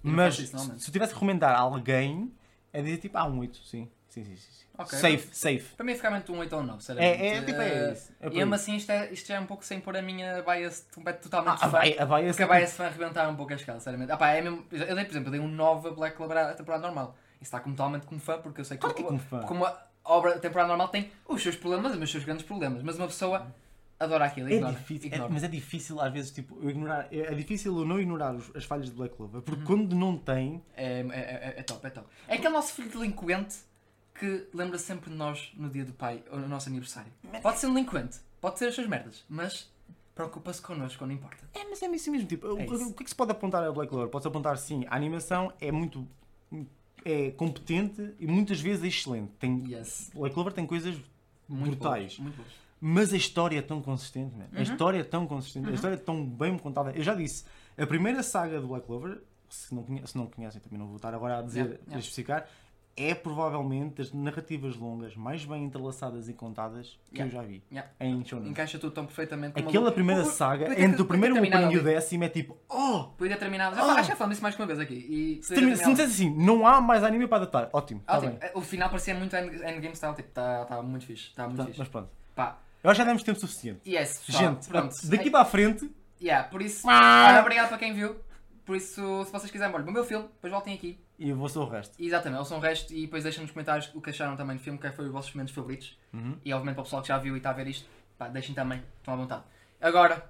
[0.03, 0.83] Não Mas isso, normalmente.
[0.83, 2.33] se eu tivesse que recomendar a alguém,
[2.73, 3.87] é dizer tipo, ah, um 8, sim.
[4.11, 4.43] Sim, sim, sim.
[4.53, 4.61] sim.
[4.79, 4.99] Ok.
[4.99, 5.75] Safe, safe.
[5.77, 7.23] Para mim, ficar entre um 8 ou um 9, sinceramente.
[7.23, 8.13] É, é, tipo, é Eh, isso.
[8.21, 10.43] É e mesmo assim, isto, é, isto já é um pouco sem pôr a minha
[10.43, 10.87] bias
[11.23, 11.69] totalmente Ah, a fã.
[11.69, 14.11] vai, a vai, Porque a bias fã arrebentar um pouco a escala, sinceramente.
[14.13, 16.37] Ah, pá, é mesmo, eu dei, por exemplo, eu dei um 9 a Black Clover
[16.39, 17.15] à temporada normal.
[17.35, 19.41] Isso está como, totalmente como fã, porque eu sei que, Claro que é como fã.
[19.43, 22.83] como a obra a temporada normal tem os seus problemas e os seus grandes problemas.
[22.83, 23.47] Mas uma pessoa
[23.99, 24.73] adora aquilo, É ignora.
[24.73, 25.31] difícil, é- ignora.
[25.33, 28.51] mas é difícil às vezes tipo, eu ignorar, é, é difícil eu não ignorar os-
[28.57, 29.43] as falhas de Black Clover, Uhum.
[29.43, 32.07] porque quando não tem, É, é, é, é top, é top.
[32.27, 33.57] É aquele nosso filho delinquente
[34.21, 37.11] que lembra sempre de nós no dia do pai ou no nosso aniversário.
[37.43, 39.71] Pode ser um delinquente, pode ser as suas merdas, mas
[40.15, 41.39] preocupa-se connosco quando importa.
[41.55, 42.89] é, mas é isso mesmo, tipo, o- É isso.
[42.91, 44.09] o, que é que se pode apontar a Black Clover?
[44.11, 46.07] Pode-se apontar sim, a animação é muito
[47.05, 49.31] é competente e muitas vezes é excelente.
[49.39, 50.11] Tem, Yes.
[50.15, 50.95] Black Clover tem coisas
[51.49, 52.17] Muito brutais.
[52.17, 52.49] boas, muito boas.
[52.79, 54.45] Mas a história é tão consistente, man.
[54.53, 54.59] Uhum.
[54.59, 56.91] A história é tão consistente, a história é tão bem contada.
[56.93, 57.45] Eu já disse,
[57.79, 60.97] a primeira saga do Black Clover, se não, conhe se não conhecem, também não vou
[60.97, 61.79] estar agora a dizer, yeah.
[61.97, 62.47] a especificar,
[63.03, 67.25] é provavelmente das narrativas longas mais bem entrelaçadas e contadas que Yeah.
[67.37, 67.91] eu já vi Yeah.
[68.01, 68.51] em Shonen.
[68.51, 71.79] Encaixa tudo tão perfeitamente como Aquela primeira o- saga, ter- entre o primeiro opening e
[71.79, 73.05] o décimo, é tipo, oh!
[73.17, 73.75] Podia terminar.
[73.75, 73.91] Já, Oh!
[73.91, 74.95] Acho que já falamos isso mais que uma vez aqui.
[74.95, 78.21] E Se, termi- se me dissesse assim, não há mais anime para adaptar, ótimo, está
[78.21, 78.51] tipo, bem.
[78.55, 81.29] o final parecia muito end- endgame style, tipo, está tá muito fixe.
[81.29, 81.79] Está muito Tá, fixe.
[81.79, 82.09] mas pronto.
[82.35, 83.81] Pá, Eu acho que já demos tempo suficiente.
[83.91, 84.95] yes, Gente, pronto.
[85.09, 85.91] daqui para a frente,
[86.23, 87.39] Yeah, por isso, Ah!
[87.41, 88.15] obrigado para quem viu.
[88.67, 90.99] Por isso, se vocês quiserem, olha, o meu filme, depois voltem aqui.
[91.21, 91.95] E eu vou ser o resto.
[92.03, 94.79] Exatamente, ouçam o resto e depois deixem nos comentários o que acharam também do filme,
[94.79, 95.97] que foi os vossos momentos favoritos.
[96.13, 96.37] Uhum.
[96.45, 98.55] E obviamente para o pessoal que já viu e está a ver isto, pá, deixem
[98.55, 99.45] também, estão à vontade.
[99.81, 100.29] Agora,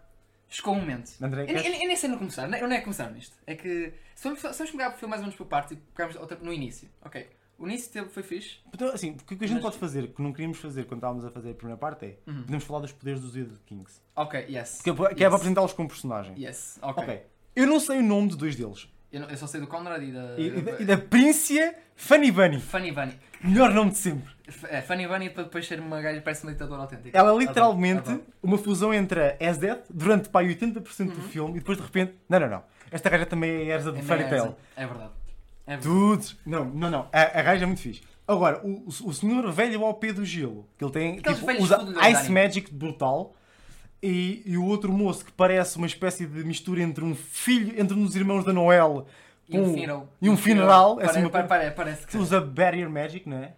[0.48, 1.12] chegou o momento.
[1.22, 3.36] André, Eu, queres- eu- eu nem sei no começar, eu nem é começar nisto.
[3.46, 5.76] É que se vamos, se vamos pegar o filme mais ou menos por parte e
[5.76, 7.28] pegarmos outra, no início, ok.
[7.58, 8.56] O início teve, foi fixe.
[8.72, 11.24] Então, assim, o que a gente Mas- pode fazer, que não queríamos fazer quando estávamos
[11.26, 12.42] a fazer a primeira parte, é Uhum.
[12.42, 14.00] podemos falar dos poderes dos Wizard Kings.
[14.16, 14.80] Ok, yes.
[14.82, 15.16] Que, é- que é Yes.
[15.18, 16.34] para apresentá-los como personagem.
[16.42, 17.02] Yes, ok.
[17.04, 17.22] Ok.
[17.54, 18.88] Eu não sei o nome de dois deles.
[19.12, 20.34] Eu, não- eu só sei do Conrad e da.
[20.38, 22.60] E, e da, e da Príncia Funny Bunny.
[22.60, 23.18] Funny Bunny.
[23.42, 24.32] Melhor nome de sempre.
[24.68, 27.16] É, Funny Bunny para depois ser uma gaja que parece uma ditadora autêntica.
[27.16, 28.24] Ela é literalmente adoro.
[28.42, 32.14] uma fusão entre a Esdeath, durante pá, 80% do filme, e depois de repente.
[32.28, 32.64] Não, não, não.
[32.90, 34.56] Esta gaja também é a Erza de É Fairy Tail.
[34.76, 35.10] É verdade.
[35.66, 35.82] É verdade.
[35.82, 36.26] Tudo.
[36.44, 37.08] Não, não, não.
[37.12, 38.02] A, a gaja é muito fixe.
[38.26, 41.18] Agora, o, o, senhor velho ao pé do gelo, que ele tem.
[41.18, 42.30] Aqueles Tipo, usa Ice.
[42.30, 43.34] Magic brutal.
[44.02, 47.94] E, e o outro moço que parece uma espécie de mistura entre um filho, entre
[47.96, 49.06] um dos irmãos da Noel
[49.48, 50.08] E um com- funeral.
[50.22, 50.92] e um funeral.
[51.00, 52.12] É Pare- assim pare- pare- Parece que.
[52.12, 53.52] que usa Barrier Magic, não é?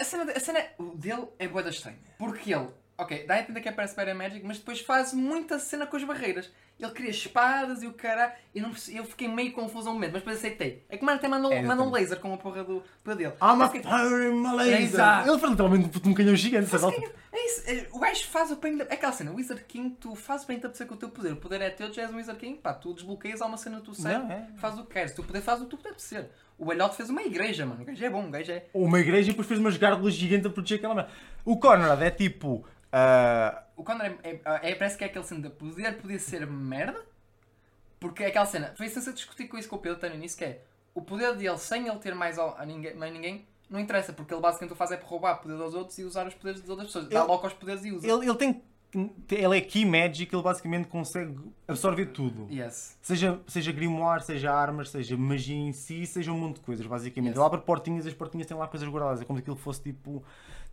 [0.00, 0.60] A cena, a cena
[0.96, 1.98] dele é boa da estranha.
[2.18, 2.66] Porque ele,
[2.98, 6.04] ok, dá a entender que é para Magic, mas depois faz muita cena com as
[6.04, 6.50] barreiras.
[6.78, 8.34] Ele cria espadas e o cara.
[8.54, 10.84] Eu, não eu fiquei meio confuso um momento, mas depois aceitei.
[10.90, 11.94] É que o mano até manda, um- É, manda um exatamente.
[12.02, 13.34] laser com a porra do poder dele.
[13.40, 15.00] I'm a fire in my laser.
[15.26, 16.66] Ele faz literalmente um um canhão gigante.
[16.66, 17.10] Faz sabe?
[17.32, 18.78] É isso, é, o gajo faz o pain.
[18.80, 21.32] É aquela cena, Wizard King, tu fazes o pain up com o teu poder.
[21.32, 23.56] O poder é teu, tu já és um Wizard King, pá, tu desbloqueias há uma
[23.56, 24.46] cena do teu é.
[24.56, 25.12] faz o que queres.
[25.12, 26.30] Tu poder faz o que tu deve ser.
[26.58, 27.82] O Elliot fez uma igreja, mano.
[27.82, 28.64] O gajo é bom, o gajo é.
[28.72, 31.10] Uma igreja e depois fez umas gárgulas gigantes a proteger aquela merda.
[31.44, 32.64] O Conrad é tipo.
[32.92, 36.46] Ah, O Connor é, é- é- parece que é aquele cena de poder podia ser
[36.46, 37.04] merda,
[38.00, 38.72] porque é aquela cena.
[38.76, 40.62] Foi isso a discutir com isso com o Pedro também nisso, que é
[40.94, 44.40] o poder dele sem ele ter mais a, ninguém, mais ninguém, não interessa, porque ele
[44.40, 46.70] basicamente o que faz é roubar o poder dos outros e usar os poderes das
[46.70, 47.08] outras pessoas.
[47.08, 48.06] Dá Ele- logo aos poderes e usa.
[48.06, 48.62] ele, ele tem.
[49.30, 51.36] Ele é Key Magic, ele basicamente consegue
[51.68, 52.46] absorver tudo.
[52.50, 52.96] Yes.
[53.02, 57.32] Seja, seja grimoire, seja armas, seja magia em si, seja um monte de coisas, basicamente.
[57.32, 57.36] Yes.
[57.36, 59.20] Ele abre portinhas e as portinhas têm lá coisas guardadas.
[59.20, 60.24] É como se aquilo fosse tipo.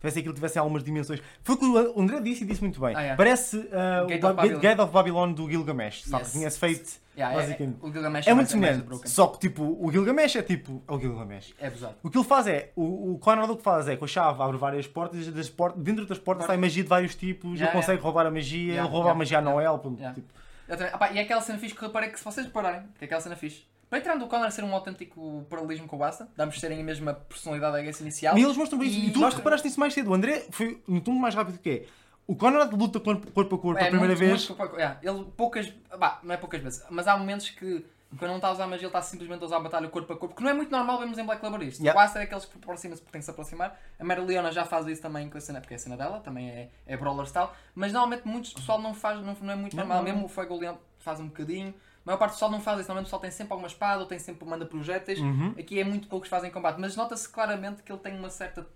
[0.04, 1.22] Tivesse aquilo tivesse algumas dimensões.
[1.42, 2.94] Foi o que o André disse e disse muito bem.
[2.94, 3.16] Ah, é.
[3.16, 4.60] Parece ah, Gate o of Ba- Babylon.
[4.60, 6.22] Gate of Babylon do Gilgamesh, sabe?
[6.22, 6.32] Yes.
[6.32, 7.04] Que tinha-se feito.
[7.16, 7.78] Yeah, é, é, basicamente.
[7.80, 9.08] o Gilgamesh É muito mais- mais semelhante.
[9.10, 10.82] Só que tipo, o Gilgamesh é tipo.
[10.86, 11.54] É o Gilgamesh.
[11.58, 11.94] É abusado.
[12.02, 14.42] O que ele faz é, o, o Conrad o que faz é, com a chave
[14.42, 17.66] abre várias portas e das portas, dentro das portas sai magia de vários tipos, Yeah,
[17.72, 20.14] ele consegue roubar a magia, Yeah, ele rouba yeah, a magia yeah, Noel, pronto, yeah.
[20.14, 20.28] tipo,
[20.68, 20.94] Exatamente.
[20.94, 23.06] Ah pá, e é aquela cena fixe que reparei que se vocês repararem, que é
[23.06, 23.62] aquela cena fixe.
[23.96, 27.72] Entrar do Connor ser um autêntico paralelismo com o Basta, damos terem a mesma personalidade
[27.76, 28.36] da guess inicial.
[28.36, 28.98] E eles mostram isso.
[28.98, 30.10] E E, tu mostra- reparaste nisso mais cedo.
[30.10, 31.86] O André foi no tom mais rápido que é.
[32.26, 34.48] O Conrad luta corpo, corpo a corpo a primeira muito, vez.
[34.48, 35.70] muito yeah, ele poucas.
[35.98, 37.84] Bah, não é poucas vezes, mas há momentos que
[38.18, 40.16] quando não está a usar magia, ele está simplesmente a usar a batalha corpo a
[40.16, 41.80] corpo, que não é muito normal vermos em Black Labor isto.
[41.80, 41.98] Yeah.
[41.98, 43.78] O Asta é aqueles que aproxima-se porque tem que se aproximar.
[43.98, 46.20] A Mary Leona já faz isso também com a cena, porque é a cena dela,
[46.20, 49.76] também é, é brawler style, mas normalmente muitos pessoal não faz, não, não é muito
[49.76, 50.04] normal, não.
[50.04, 51.74] mesmo o Fuego Leão faz um bocadinho.
[52.04, 54.00] A maior parte do pessoal não faz isso, normalmente o pessoal tem sempre alguma espada
[54.00, 55.18] ou tem sempre manda projéteis.
[55.18, 55.54] Uhum.
[55.58, 58.66] Aqui é muito poucos que fazem combate, mas nota-se claramente que ele tem uma certa.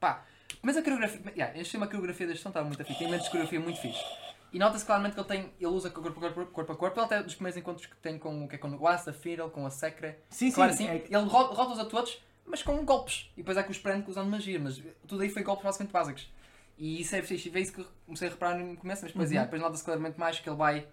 [0.00, 0.24] pá.
[0.62, 1.20] Mas a coreografia.
[1.36, 4.04] Yeah, este uma coreografia deste som estava muito fixe, tem uma coreografia muito fixe.
[4.52, 5.40] E nota-se claramente que ele tem.
[5.60, 6.98] ele usa corpo a corpo, corpo a corpo.
[7.00, 9.64] Ele até dos primeiros encontros que tem com, que é com o Wasta, Fiddle, com
[9.66, 10.16] a Secre.
[10.30, 10.88] Sim, Claro, sim.
[10.88, 13.30] assim, é- ele ro- rota-os a todos, mas com golpes.
[13.36, 16.32] E depois é que os prende usando magia, mas tudo aí foi golpes basicamente básicos.
[16.78, 17.48] E isso é fixe.
[17.48, 19.34] E foi isso que eu comecei a reparar no começo, mas depois, Uhum.
[19.34, 20.86] yeah, depois nota-se claramente mais que ele vai.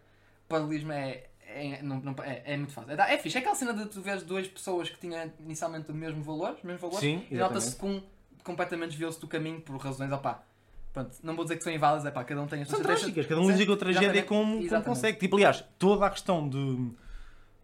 [0.49, 1.25] Paralelismo é.
[1.53, 2.91] É, não, não- é, é muito fácil.
[2.91, 3.37] É, é fixe.
[3.37, 6.63] É aquela cena de tu veres duas pessoas que tinham inicialmente o mesmo valor, os
[6.63, 8.01] mesmos valores, Sim, e nota-se com
[8.43, 10.43] completamente desviou-se do caminho por razões, opá.
[10.91, 13.25] Pronto, não vou dizer que são inválidas, é pá, cada um tem as suas trágicas,
[13.25, 15.17] cada um que a tragédia como, como consegue.
[15.17, 16.93] Tipo, aliás, toda a questão do,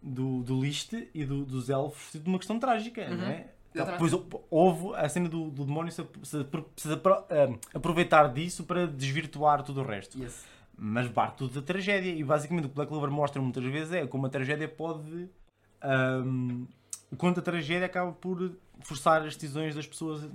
[0.02, 3.46] do, do Liste e do- dos elfos é uma questão trágica, não é?
[3.72, 3.86] Então.
[3.86, 6.44] Depois hou- houve a cena do, do demónio se, se,
[6.76, 10.18] se apro- ah, aproveitar disso para desvirtuar tudo o resto.
[10.20, 10.44] Yes.
[10.82, 12.10] Mas parte tudo da tragédia.
[12.10, 15.28] E basicamente o que Black Clover mostra muitas vezes é como a tragédia pode.
[15.82, 16.64] ahm,
[17.12, 20.26] o quanto a tragédia acaba por forçar as decisões das pessoas.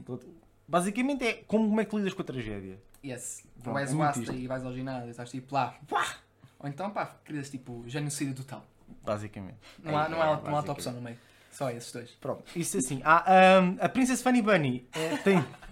[0.67, 2.79] Basicamente é como, como é que lidas com a tragédia.
[3.03, 3.43] Yes.
[3.63, 6.17] Tu vais é ao Asta e vais ao ginásio, estás tipo lá, pá!
[6.59, 8.63] Ou então, pá, querias tipo genocídio total.
[9.03, 9.57] Basicamente.
[9.83, 11.17] Não há, É, não há, é, não há outra opção no meio.
[11.51, 12.11] Só esses dois.
[12.21, 13.01] Pronto, isso assim.
[13.03, 15.43] Ah, ahm, a Princess Funny Bunny é, tem.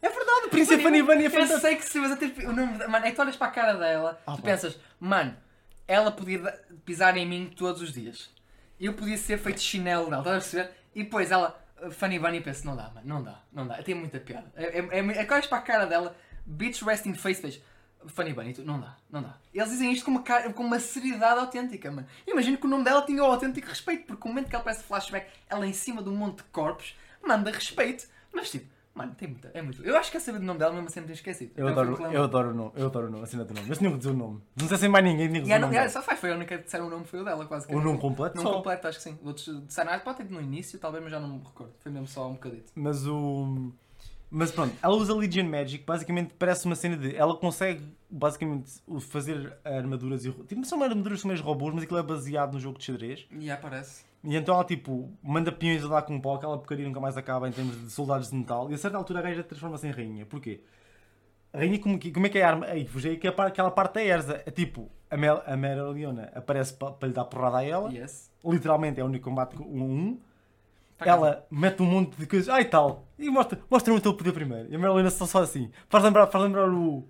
[0.00, 2.78] É verdade, a Princess Funny Bunny é Eu sei que se mas até o nome.
[2.86, 4.48] Mano, é que tu olhas para a cara dela, Ah, tu pá.
[4.48, 5.36] pensas, mano,
[5.86, 8.30] ela podia da- pisar em mim todos os dias.
[8.78, 10.70] Eu podia ser feito chinelo nela, estás a perceber?
[10.94, 13.82] E depois ela, uh, Funny Bunny, pensa, não dá, mano, não dá, não dá.
[13.82, 14.52] Tem muita piada.
[14.54, 17.60] É, é, é, é que olhas para a cara dela, bitch resting face, face.
[18.06, 19.34] Funny Bunny, tu, não dá, não dá.
[19.52, 22.06] Eles dizem isto com uma, cara- com uma seriedade autêntica, mano.
[22.24, 24.84] Imagino que o nome dela tinha o autêntico respeito, porque o momento que ela parece
[24.84, 28.06] flashback, ela em cima de um monte de corpos, manda respeito.
[28.32, 29.82] Mas tipo, mano, tem muita, é muito.
[29.82, 31.52] Eu acho que quer saber do nome dela, mesmo assim me tenho esquecido.
[31.56, 33.54] Eu Então o adoro, eu adoro o nome, eu adoro o nome, a cena do
[33.54, 33.74] nome.
[33.76, 34.34] Tinham que dizer o nome.
[34.56, 35.76] Não dissessem mais ninguém, E a o nome.
[35.76, 35.90] é, dela.
[35.90, 37.66] só foi, foi a única que disseram o nome foi o dela, quase.
[37.66, 38.54] que O nome completo Nome só.
[38.56, 39.18] completo, acho que sim.
[39.24, 41.72] Outros disseram, ah, pode ter no início, talvez, mas já não me recordo.
[41.80, 42.70] Foi mesmo só um bocadito.
[42.74, 43.72] Mas o.
[44.30, 47.16] Mas pronto, ela usa Legion Magic, basicamente parece uma cena de.
[47.16, 50.30] Ela consegue basicamente o- fazer armaduras e.
[50.30, 53.26] Tipo, são armaduras são mais robôs, mas aquilo é baseado no jogo de xadrez.
[53.30, 54.04] E aparece.
[54.24, 57.16] E então ela tipo manda peões a dar com um pau, aquela porcaria nunca mais
[57.16, 58.70] acaba em termos de soldados de metal.
[58.70, 60.26] E a certa altura a gaja transforma-se em rainha.
[60.26, 60.60] Porquê?
[61.52, 62.66] A rainha, como, que- como é que é a arma?
[62.66, 62.84] Aí,
[63.16, 64.42] que é para aquela parte da Erza.
[64.44, 67.90] É tipo, a, Mel, a Meraliona aparece para, para lhe dar porrada a ela.
[67.92, 68.30] Yes.
[68.44, 70.18] Literalmente é o único combate com um a um.
[71.00, 72.48] Acaso, Ela mete um monte de coisas.
[72.48, 73.04] Ai tal.
[73.18, 74.68] E mostra, mostra-me o teu poder primeiro.
[74.70, 75.70] E a Meraliona só, só assim.
[75.88, 77.06] Faz lembrar, faz lembrar o.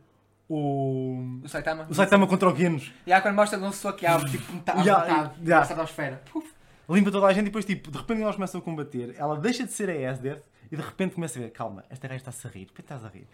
[0.48, 1.40] O.
[1.42, 1.86] O Saitama.
[1.88, 2.92] O Saitama contra o Genos.
[3.06, 6.22] E há quando mostra uma pessoa que abre tipo metade, Ya, metade, da estratosfera.
[6.30, 6.54] Puf.
[6.88, 9.64] Limpa toda a gente e depois, tipo, de repente eles começam a combater, ela deixa
[9.64, 12.50] de ser a Esdeath e de repente começa a ver, calma, esta gaja está-se a
[12.50, 13.26] rir, por que estás a rir?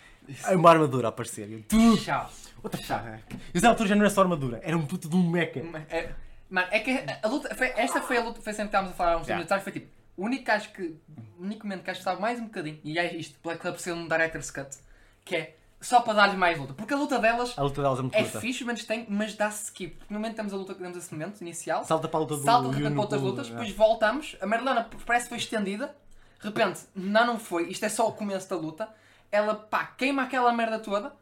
[0.47, 1.49] É uma armadura a aparecer.
[1.49, 3.37] E eu, tu, the fuck?
[3.55, 5.61] E na altura já não era só armadura, era um puto de um mecha.
[5.89, 6.13] É,
[6.49, 7.55] mano, é que a luta.
[7.55, 8.41] Foi, esta foi a luta.
[8.41, 9.35] Foi sempre que estávamos a falar há uns Ya.
[9.35, 9.63] minutos atrás.
[9.65, 9.87] Foi tipo.
[10.17, 10.97] O único que acho que.
[11.39, 12.79] O único momento que acho que estava mais um bocadinho.
[12.85, 13.37] E é isto.
[13.43, 14.77] Black Club ser um Director's Cut.
[15.25, 15.57] Que é.
[15.85, 16.73] Só para dar-lhe mais luta.
[16.73, 17.53] Porque a luta delas.
[17.59, 19.97] A luta delas é muito É fixe, mas tem, mas dá-se skip.
[19.97, 22.37] Porque no momento temos a luta que temos esse momento inicial, Salta para a luta
[22.37, 23.51] do salta de repente para outras lutas, é.
[23.51, 25.95] depois voltamos, a Marilena parece que foi estendida,
[26.41, 28.89] de repente, não, não foi, isto é só o começo da luta,
[29.31, 31.13] ela pá, queima aquela merda toda,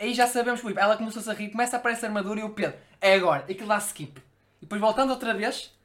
[0.00, 2.50] aí já sabemos, Filipe, ela começou-se a rir, começa a aparecer a armadura e o
[2.50, 4.18] Pedro, é agora, e aquilo dá skip.
[4.18, 5.75] E depois voltando outra vez,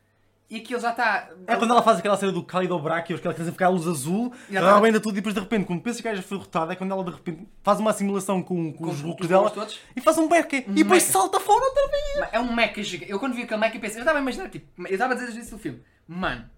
[0.52, 1.30] e aquilo já está.
[1.48, 2.44] É quando ela faz aquela cena do
[2.80, 5.34] Brachios, que ela quer ficar a luz azul, E ela ela- arrebenta tudo e depois
[5.34, 7.80] de repente, quando pensa que a gaja foi derrotada, é quando ela de repente faz
[7.80, 9.80] uma assimilação com, com, Com os looks dela todos.
[9.96, 11.14] e faz um beca e depois mecha.
[11.14, 12.30] salta fora outra vez.
[12.34, 13.10] É um mecha gigante.
[13.12, 15.40] Eu quando vi aquele mecha pensei, eu estava a imaginar, tipo, eu estava a dizer
[15.40, 16.50] isso no filme, mano,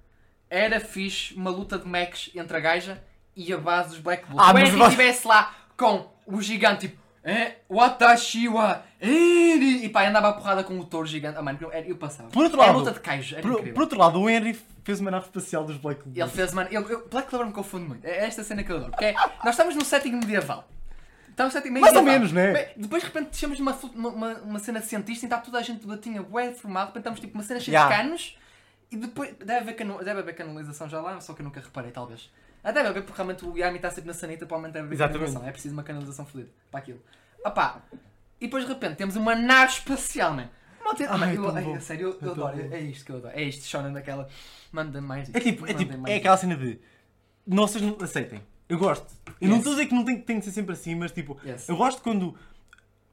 [0.49, 3.01] era fixe uma luta de mechs entre a gaja
[3.35, 4.43] e a base dos Black Bulls.
[4.43, 10.07] Ah, o Henry estivesse lá com o gigante, tipo, eh, Watashi wa Eri, e pá,
[10.07, 11.37] andava a porrada com o touro gigante.
[11.37, 12.29] Ah, mano, eu, eu passava.
[12.29, 14.99] Por outro Era lado- luta de queijo, era Por, por outro lado, o Henry fez
[14.99, 18.05] uma nave espacial dos Black Ele fez, mano, eu, eu, Black Clover me confunde muito.
[18.05, 18.91] É esta cena que eu adoro.
[18.91, 20.67] Porque é- nós estamos num setting medieval.
[21.29, 22.29] Estamos num setting Mais ou medieval.
[22.29, 22.71] menos, né?
[22.77, 25.85] Depois de repente deixamos uma, uma, uma, cena de cientista e está toda a gente
[25.85, 26.87] batinha bué formado.
[26.87, 27.95] De repente estamos tipo uma cena cheia Yeah.
[27.95, 28.37] de canos.
[28.91, 31.89] E depois deve haver, cano, deve haver canalização já lá, só que eu nunca reparei,
[31.91, 32.29] talvez.
[32.63, 34.99] Ah, deve haver, porque realmente o Yami está sempre na sanita, deve haver Exatamente.
[35.19, 35.47] canalização.
[35.47, 37.01] É preciso uma canalização fluida para aquilo.
[37.43, 37.81] Opá,
[38.43, 40.49] e depois de repente temos uma nave espacial, man.
[40.83, 41.75] Não tem- Ai, Mano, eu, ai, bom.
[41.75, 42.73] a sério, eu, eu É adoro.
[42.73, 43.33] É isto que eu adoro.
[43.35, 44.27] É isto, Shonen daquela.
[44.71, 45.35] Manda mais isto.
[45.37, 46.77] É tipo, é, tipo, é aquela cena de.
[47.47, 48.41] Não, vocês não aceitem.
[48.67, 49.05] Eu gosto.
[49.39, 49.57] Eu não Yes.
[49.59, 51.67] estou a dizer que não tem, tem de ser sempre assim, mas tipo, Yes.
[51.69, 52.35] eu gosto quando,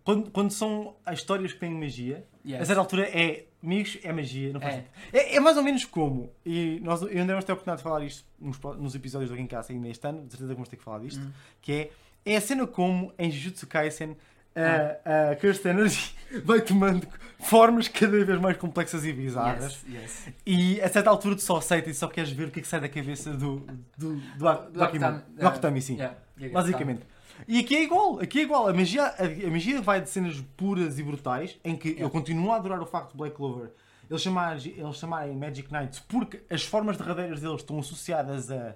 [0.03, 0.31] quando.
[0.31, 2.62] Quando são as histórias que têm magia, Yes.
[2.62, 3.45] a certa altura é.
[3.62, 4.85] Amigos, é magia, não faz É.
[5.12, 6.33] É, é mais ou menos como.
[6.47, 9.37] E nós, eu ainda vamos ter a oportunidade de falar isto nos, nos episódios do
[9.37, 11.21] Genkasa ainda este ano, de certeza que vamos ter que falar disto.
[11.21, 11.31] Hum.
[11.61, 11.90] Que é.
[12.25, 14.14] É a cena como em Jujutsu Kaisen
[14.54, 17.06] a, a Energy vai tomando
[17.40, 19.82] formas cada vez mais complexas e bizarras.
[19.88, 20.28] Yes, yes.
[20.46, 22.68] E a certa altura tu só aceitas e só queres ver o que é que
[22.68, 25.20] sai da cabeça do, do, do, Ak- do Akimon.
[25.30, 25.94] Do Akutami, sim.
[25.94, 27.02] Yeah, yeah, Basicamente.
[27.48, 28.68] E aqui é igual, aqui é igual.
[28.68, 32.52] A magia, a, a magia vai de cenas puras e brutais, em que eu continuo
[32.52, 33.70] a adorar o facto de Black Clover
[34.10, 38.74] eles chamarem, eles chamarem Magic Knights porque as formas derradeiras deles estão associadas a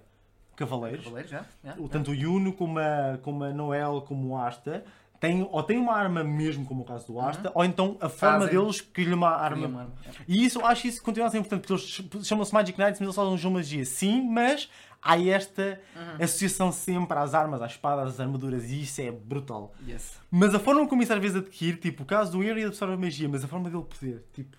[0.55, 1.03] cavaleiros.
[1.03, 1.33] Cavaleiros?
[1.33, 4.85] Yeah, O- Tanto o Yuno como a, como a Noel como o Asta
[5.21, 8.35] têm, ou têm uma arma mesmo, como o caso do Asta, ou então a forma
[8.37, 8.41] Uhum.
[8.47, 8.59] Fazem.
[8.61, 9.57] deles que lhe uma arma.
[9.57, 10.21] Cria uma arma, yeah.
[10.29, 13.01] E isso, eu acho isso continua a ser importante, porque eles ch- chamam-se Magic Knights,
[13.01, 13.85] mas eles só usam magia.
[13.85, 14.69] Sim, mas
[15.01, 16.25] há esta Uhum.
[16.25, 19.75] associação sempre às armas, às espadas, às armaduras, e isso é brutal.
[19.87, 20.19] Yes.
[20.31, 22.97] Mas a forma como isso às vezes adquire, tipo, o caso do Henry absorve a
[22.97, 24.57] magia, mas a forma dele poder, tipo,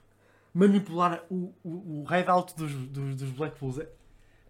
[0.54, 3.88] manipular o, o, o hideout dos, dos, dos Black Bulls é,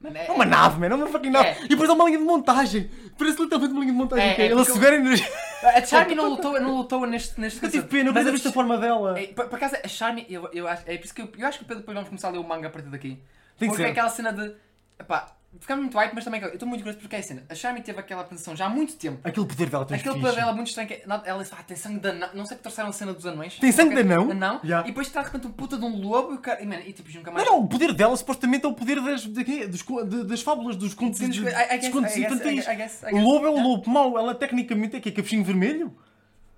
[0.06, 1.48] Mano, é uma nave, man, é uma fucking nave.
[1.48, 1.66] É.
[1.66, 2.90] E depois há uma linha de montagem.
[3.18, 4.26] Parece literalmente uma linha de montagem.
[4.26, 5.32] É, é é ele porque a sugar a energia.
[5.64, 8.48] A Charmy não lutou, não lutou neste, neste Eu tive pena, mas a eu viste
[8.48, 9.20] a forma dela.
[9.20, 11.48] É, por, por acaso, a Charmy, eu, eu acho, é por isso que eu, eu
[11.48, 13.20] acho que depois vamos começar a ler o manga a partir daqui.
[13.58, 14.54] Tem que porque é aquela cena de.
[15.00, 17.44] Epá, ficamos muito hype, mas também eu estou muito curioso porque é a cena.
[17.50, 19.20] A Charmy teve aquela atenção já há muito tempo.
[19.24, 21.64] Aquele poder dela tem Aquele poder dela muito estranho que é- não, ela disse, ah,
[21.64, 22.30] tem sangue de anão.
[22.34, 23.58] Não sei porque trouxeram a cena dos anões.
[23.60, 24.32] Tem sangue de anão?
[24.32, 24.60] Anão.
[24.64, 24.88] Yeah.
[24.88, 26.62] E depois está de repente um puta de um lobo e o cara.
[26.62, 27.48] E, man, e tipo, nunca Não, mais.
[27.48, 30.94] não, o poder dela supostamente é o poder das, de dos, de- das fábulas, dos
[30.94, 32.66] contos, de- dos- contos infantis.
[32.66, 35.96] I O lobo é o lobo mau, ela tecnicamente é que é capuchinho vermelho.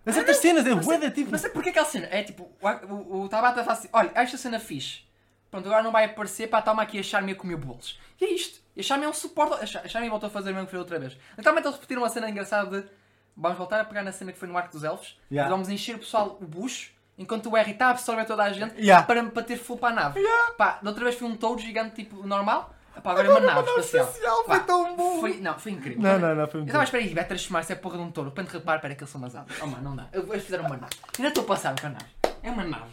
[0.05, 1.31] Há certas cenas, é Não bué tipo...
[1.31, 2.07] Não sei porque aquela cena.
[2.09, 5.01] É tipo, o, o, o Tabata faz assim: olha, esta cena fixe.
[5.51, 7.99] Pronto, agora não vai aparecer, pá, toma aqui a Charmy a comer bolos.
[8.19, 8.61] E é isto.
[8.77, 9.55] E a Charmy é um suporte.
[9.77, 11.17] A Charmy voltou a fazer o mesmo que fez outra vez.
[11.35, 12.87] Literalmente eles repetiram uma cena engraçada de.
[13.35, 15.19] Vamos voltar a pegar na cena que foi no Arco dos Elfos.
[15.31, 15.49] Yeah.
[15.49, 16.91] E vamos encher o pessoal o bucho.
[17.17, 19.05] Enquanto o Harry está a absorver toda a gente Yeah.
[19.05, 20.21] para, para ter full para a nave.
[20.57, 22.73] Pá, da outra vez foi um touro gigante tipo normal.
[23.03, 24.05] Pá, agora é uma nave espacial.
[24.07, 25.19] espacial, foi tão bom.
[25.19, 26.01] Foi, não, foi incrível.
[26.01, 26.83] Não, não, não, foi Eu muito estava a bom.
[26.83, 28.29] esperar aí, vai transformar-se é a porra de um touro.
[28.29, 29.55] Repente repara, pera que eles são umas aves.
[29.61, 30.07] Oh mano, não dá.
[30.11, 30.93] Eu- Eles fizeram uma nave.
[31.17, 32.05] Ainda estou a passar com a nave.
[32.43, 32.91] É uma nave.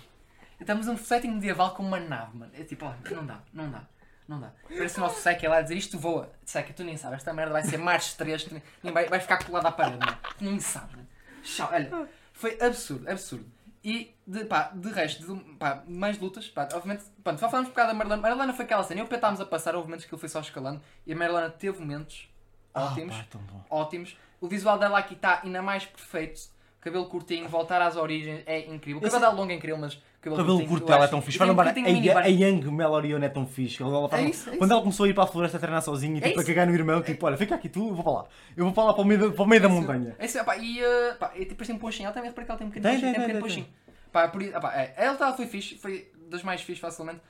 [0.61, 2.53] Estamos num setting medieval com uma nave, mano.
[2.59, 3.81] É tipo, ó, não dá, não dá.
[4.27, 4.53] Não dá.
[4.69, 6.33] Parece o nosso Seca lá dizer isto voa.
[6.45, 9.45] Seca, tu nem sabes, esta merda vai ser March 3, tu nem vai, vai ficar
[9.45, 10.15] colado à parede, não.
[10.39, 11.07] Tu nem sabes, né?
[11.43, 13.47] Tchau, olha, foi absurdo, absurdo.
[13.83, 17.73] E, de, pá, de resto, de, pá, mais lutas, pá, obviamente, pronto, só falamos um
[17.73, 18.23] bocado da Marilana.
[18.23, 20.81] Marilana foi aquela cena, eu estávamos a passar, houve momentos que ele foi só escalando,
[21.07, 22.29] e a Marilana teve momentos
[22.75, 24.17] ótimos, Ah, pá, ótimos.
[24.41, 26.41] O visual dela aqui está ainda mais perfeito.
[26.81, 28.99] Cabelo curtinho, voltar às origens é incrível.
[28.99, 31.39] O cabelo dela longo é incrível, mas cabelo, O cabelo curto dela é tão fixe.
[31.39, 33.83] Vai lembrar, a, a Young Melorion é tão fixe.
[33.83, 34.73] Ela É isso, é Quando isso.
[34.73, 36.75] ela começou a ir para a floresta a treinar sozinha, tipo, É a cagar no
[36.75, 38.25] irmão, tipo, olha, fica aqui tu, eu vou para lá.
[38.57, 40.17] Eu vou para lá para o meio da, para o meio da Isso, montanha.
[40.19, 42.07] é isso, pá, e uh, pá, e depois tem um ponchinho.
[42.07, 43.67] Ela também reparei que ela tem um bocadinho Tem, tem, tem ponchinho.
[44.11, 47.21] Pá, por ah, pá, é, ela tá- foi fixe, foi das mais fixe facilmente.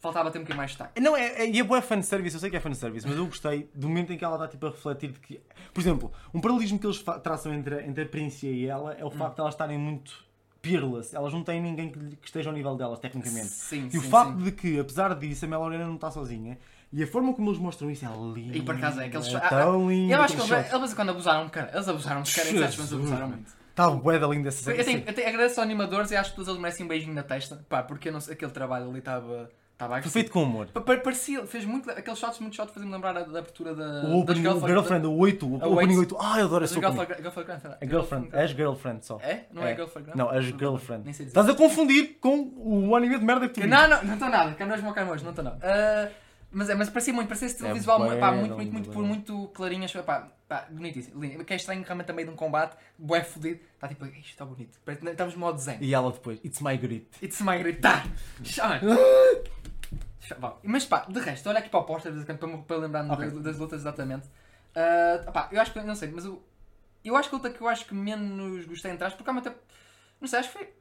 [0.00, 1.00] Faltava ter um bocadinho mais de destaque.
[1.00, 3.70] Não, é, é, e é boa fanservice, eu sei que é fanservice, mas eu gostei
[3.72, 5.40] do momento em que ela está tipo, a refletir de que.
[5.72, 9.04] Por exemplo, um paralelismo que eles traçam entre, a- entre a Príncia e ela é
[9.04, 9.10] o Hum.
[9.12, 10.24] facto de elas estarem muito
[10.62, 11.14] peerless.
[11.14, 13.48] Elas não têm ninguém que, que esteja ao nível delas, tecnicamente.
[13.48, 14.44] Sim, E o sim, facto sim.
[14.44, 16.56] de que, apesar disso, a Melorena não está sozinha
[16.92, 18.56] e a forma como eles mostram isso é linda.
[18.56, 20.12] E por acaso é aqueles é shots- tão E lindo.
[20.14, 22.76] eu acho que eles, eles quando abusaram de cara, eles abusaram de cara em certos
[22.76, 23.00] momentos Jesus.
[23.10, 23.52] abusaram muito.
[23.70, 26.36] Está bué da linda essa Eu, tenho, eu tenho, agradeço aos animadores e acho que
[26.36, 27.64] todos eles merecem um beijinho na testa.
[27.68, 29.50] Pá, porque eu não aquele trabalho ali estava.
[29.82, 30.12] Estava Foi agressivo.
[30.12, 30.66] feito com.
[30.66, 31.90] Pa- pa- Parecia, fez muito.
[31.90, 34.04] Aqueles shots, muitos shots, fazem-me lembrar da abertura da.
[34.08, 36.14] O opening, Girlfriend, o 8, o opening oito.
[36.14, 36.18] 8.
[36.20, 36.94] Ah, eu adoro esse opening.
[36.94, 39.18] Girlfriend, girlfriend, girlfriend, A Girlfriend, as Girlfriend só.
[39.20, 39.44] É?
[39.52, 39.74] Não é, É.
[39.74, 40.10] Girlfriend?
[40.14, 41.04] Não, as Girlfriend.
[41.04, 41.38] Nem sei dizer.
[41.38, 43.66] Estás a confundir com o anime de merda que tu Que-.
[43.66, 44.54] Não, não, não estou nada.
[44.54, 45.58] Canojo, meu canojo, não estou nada.
[45.62, 46.08] Ah,
[46.54, 49.48] mas, é, mas parecia muito, parecia esse É visual pá, muito, muito, muito, puro, muito
[49.54, 49.90] clarinhas.
[49.92, 51.18] Pá, pá, bonitíssimo.
[51.44, 53.58] Que é estranho realmente também de um combate, bué fodido.
[53.74, 54.78] Está tipo, isto está bonito.
[54.86, 55.78] Estamos no modo desenho.
[55.80, 57.08] E ela depois, it's my grit.
[57.22, 58.06] It's my gritar.
[58.44, 58.80] Chama.
[60.62, 63.24] Mas pá, de resto, olha aqui para o póster em para, para lembrar-me Ok.
[63.30, 64.28] das, das lutas exatamente.
[64.74, 66.42] Ah, pá, eu acho que, não sei, mas eu,
[67.04, 69.32] eu acho que a luta que eu acho que menos gostei entre aspas, porque há
[69.32, 69.54] muita.
[70.20, 70.72] Não sei, acho que foi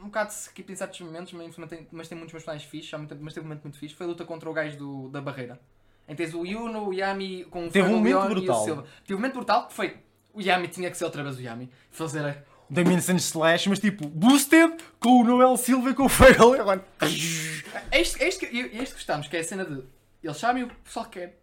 [0.00, 2.98] um bocado skip em certos momentos, mas, infelizmente tem, mas tem muitos personagens fixes, há
[2.98, 3.94] muita- mas teve um momento muito fixe.
[3.94, 5.60] Foi a luta contra o gajo do, da barreira.
[6.08, 8.64] Em tens o Yuno, o Yami com o Teve um momento Leon brutal.
[8.64, 8.82] Silva.
[9.06, 9.96] Teve um momento brutal que foi.
[10.34, 11.70] O Yami tinha que ser outra vez o Yami.
[11.90, 12.36] Fazer a,
[12.72, 16.08] Damien Sands Slash, mas tipo, boosted com o Noel Silva e com o
[18.40, 19.82] que, é isto que gostamos, que é a cena de
[20.22, 21.38] eles sabem o que o pessoal quer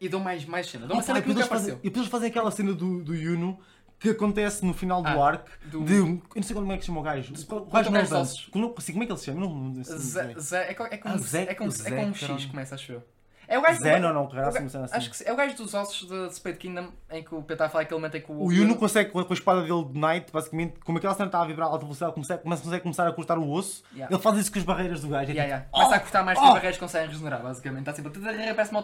[0.00, 0.86] e dão mais, mais cena.
[0.86, 1.74] Dão uma cena que nunca apareceu.
[1.82, 3.58] E depois eles fazem aquela cena do, do Yuno
[3.98, 5.48] que acontece no final do Ah, arco.
[5.64, 7.32] do- De, eu não sei como é que chama o gajo.
[7.50, 8.36] O gajo não dança.
[8.50, 9.40] Como, é que ele se chama?
[9.44, 10.38] Eu Não, não, sei Zé, bem.
[10.40, 12.20] Zé, é com, é com, Ah, Zé- é com, o é Zé, com um X
[12.28, 12.48] caralho.
[12.48, 12.98] começa, acho eu.
[12.98, 13.17] É o gajo Zé, do- não, não,
[14.28, 14.96] caralho, o ga- uma cena assim.
[14.96, 17.66] Acho que é o gajo dos ossos de Spade Kingdom em que o Pedro está
[17.66, 18.44] a falar aquele momento em que o.
[18.44, 21.46] O Yuno consegue, com a espada dele de Knight, basicamente, como aquela cena está a
[21.46, 23.82] vibrar a alta velocidade, consegue, começa, consegue começar a cortar o osso.
[23.92, 24.14] Yeah.
[24.14, 25.30] Ele faz isso com as barreiras do gajo.
[25.30, 25.68] É Yeah, tipo, yeah.
[25.70, 26.42] Começa a cortar mais oh!
[26.42, 27.88] que barreiras que conseguem regenerar, basicamente.
[27.88, 28.20] Está sempre.
[28.54, 28.82] Parece uma.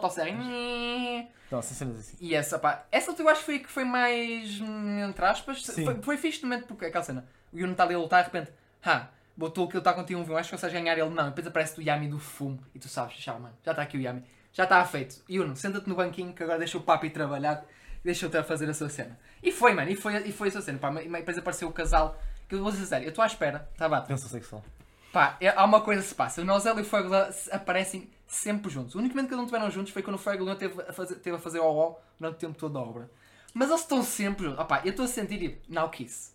[1.47, 2.17] Então, são cenas assim.
[2.21, 5.85] E essa, pá, essa eu acho que foi que foi mais, hum, entre aspas, Sim.
[5.85, 8.31] foi, foi fixe no momento porque aquela cena, o Yuno está ali a lutar de
[8.31, 8.53] repente,
[8.85, 11.79] ha, botou aquilo está contigo um acho que consegues ganhar ele, não, e depois aparece
[11.79, 14.65] o Yami do fumo e tu sabes, já mano, já está aqui o Yami, já
[14.65, 15.17] está feito.
[15.29, 17.67] Yuno, senta-te no banquinho que agora deixa o papi trabalhar,
[18.03, 19.19] deixa-o a fazer a sua cena.
[19.43, 21.73] E foi, mano, e foi, e foi a sua cena, pá, e depois apareceu o
[21.73, 24.07] casal, que eu vou dizer sério, eu estou à espera, tá bate.
[24.07, 24.65] Tensão sexual.
[25.13, 26.41] Pá, é- há uma coisa que se passa.
[26.41, 28.95] O Nozel e o Fuego Leão aparecem sempre juntos.
[28.95, 30.93] O único momento que eles não estiveram juntos foi quando o Fuego Leão teve a
[30.93, 33.11] fazer, teve a fazer o ó durante o tempo todo da obra.
[33.53, 34.61] Mas eles estão sempre juntos.
[34.61, 36.33] Opá, eu estou a sentir, tipo, now kiss.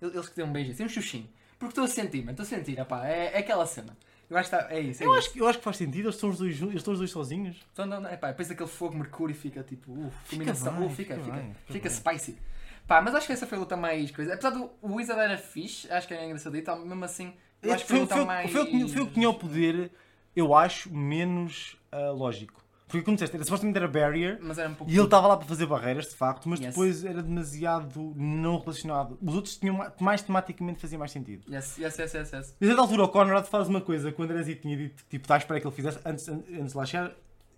[0.00, 1.28] Eles que dão um beijo assim, um xuxinho.
[1.58, 3.96] Porque estou a sentir, mano, estou a sentir, opá, é, é aquela cena.
[4.32, 5.18] Eu acho que tá, é isso, é Eu isso.
[5.18, 7.10] acho, que- eu acho que faz sentido, eles estão os dois, eles estão os dois
[7.10, 7.56] sozinhos.
[7.72, 10.52] Então, não, não, epá, depois aquele fogo mercúrio fica tipo, uh, Fica bem,
[10.86, 12.38] uh, fica, fica fica, bem, fica, fica spicy.
[12.86, 14.32] Pá, mas acho que essa foi a luta mais coisa.
[14.34, 17.96] Apesar do Wizard era fixe, acho que era engraçadito, mesmo assim, eu acho que foi
[18.00, 18.50] a foi, luta foi, mais.
[18.50, 19.90] foi, o que tinha- o que tinha o poder,
[20.34, 22.61] eu acho, menos ah, lógico.
[22.92, 24.92] Porque como disseste, era, supostamente era barrier Mas era um pouco.
[24.92, 26.68] e ele estava lá para fazer barreiras, de facto, mas Yes.
[26.68, 29.18] depois era demasiado não relacionado.
[29.20, 31.50] Os outros tinham ma- mais tematicamente fazia mais sentido.
[31.52, 32.54] Yes, yes, yes, yes, yes.
[32.60, 35.34] E a altura o Conrad faz uma coisa que o Andrezi tinha dito, tipo, está
[35.34, 37.12] à espera que ele fizesse antes, an- antes de lá chegar.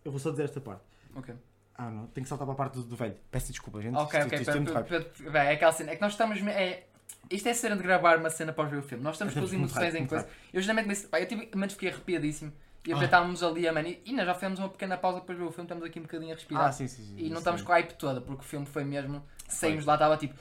[0.05, 0.83] Eu vou só dizer esta parte.
[1.16, 1.35] Ok.
[1.77, 3.16] Ah não, tenho que saltar para a parte do, do velho.
[3.31, 3.97] Peço desculpa, gente.
[3.97, 4.38] Ok, ok.
[4.38, 5.90] isto é É aquela cena.
[5.90, 6.38] É que nós estamos.
[6.47, 6.85] É,
[7.31, 9.03] isto é a cena de gravar uma cena após ver o filme.
[9.03, 10.29] Nós estamos com as Muito emoções em coisa.
[10.53, 12.53] Eu geralmente disse, pá, eu tive, mas fiquei arrepiadíssimo.
[12.87, 12.97] E Ah.
[12.97, 13.88] já estávamos ali a mano.
[14.05, 16.33] E, nós já fizemos uma pequena pausa de ver o filme, estamos aqui um bocadinho
[16.33, 16.64] a respirar.
[16.66, 17.14] Ah, sim, sim, sim.
[17.16, 19.23] e não estamos com a hype toda, porque o filme foi mesmo.
[19.49, 20.35] Saímos lá, estava tipo.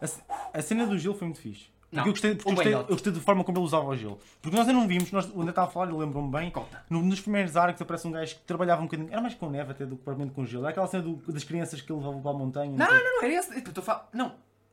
[0.00, 0.22] A, ce-
[0.54, 1.68] a cena do gelo foi muito fixe.
[1.88, 3.96] Porque Não, eu gostei, porque eu gostei, eu gostei da forma como ele usava o
[3.96, 4.18] gelo.
[4.42, 6.50] Porque nós ainda não vimos, nós, André estava a falar, eu lembro-me bem.
[6.50, 6.84] Conta.
[6.90, 9.70] No- nos primeiros arcos aparece um gajo que trabalhava um bocadinho, era mais com neve
[9.70, 10.64] até do que propriamente com gelo.
[10.64, 12.72] Era aquela cena do- das crianças que ele levava para a montanha.
[12.76, 12.94] Não, sei.
[12.96, 13.62] não, não, era esse.
[13.76, 14.08] Eu falar.
[14.12, 14.32] Não.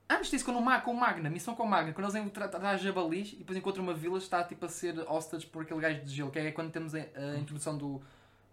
[0.10, 2.30] Antes disso, quando o Mag, com o Magna, missão com o Magna, quando eles vêm
[2.30, 6.02] tratar jabalis e depois encontram uma vila, está tipo a ser hostage por aquele gajo
[6.02, 8.02] de gelo, que é quando temos a, a introdução do.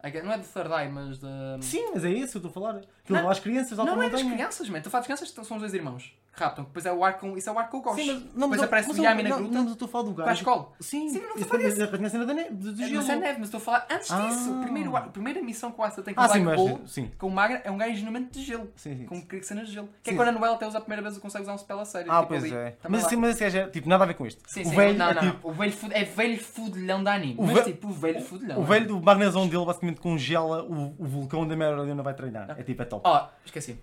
[0.03, 1.59] Não é do Third Eye, mas da.
[1.61, 2.75] Sim, mas é isso que eu estou a falar.
[2.75, 3.17] Não.
[3.17, 4.79] levava as crianças lá Não, não é das crianças, man.
[4.79, 6.15] Estou a falar das crianças, são os dois irmãos.
[6.41, 6.65] Raptam.
[6.65, 7.37] Depois é o arco.
[7.37, 7.97] Isso é o arco com o Gosh.
[8.03, 9.55] Sim, mas não Depois aparece o Yami na gruta.
[9.55, 10.39] Não, mas estou a falar do Com a gajo.
[10.41, 10.69] escola.
[10.81, 11.79] Sim, Sim, mas não isso foi foi esse.
[11.79, 12.95] na- na cena da neve, do, do gelo.
[12.97, 14.27] Mas neve, mas estou a falar antes Ah.
[14.27, 14.59] disso.
[14.63, 17.11] Primeiro, a primeira missão que o Asta tem com Ah, o sim, Black sim.
[17.19, 18.71] com o Magra, é um gajo genuinamente de gelo.
[18.77, 19.07] Sim, sim.
[19.07, 19.89] Com cenas de gelo.
[20.03, 21.81] Que é quando a Noel até usa a primeira vez e consegue usar um spell
[21.81, 22.11] a sério.
[22.11, 22.77] Ah, tipo, pois é.
[22.89, 24.43] Mas assim, mas gajo é tipo, nada a ver com isto.
[24.47, 25.49] Sim, o sim, não, é não, tipo.
[25.49, 27.37] O velho é velho fudelhão da anime.
[27.39, 28.59] Mas tipo, o velho fudelhão.
[28.61, 32.55] O velho do magnezão dele basicamente congela o, vulcão onde a Merlina vai treinar.
[32.59, 33.03] É tipo, é top.
[33.07, 33.79] Ó, esqueci.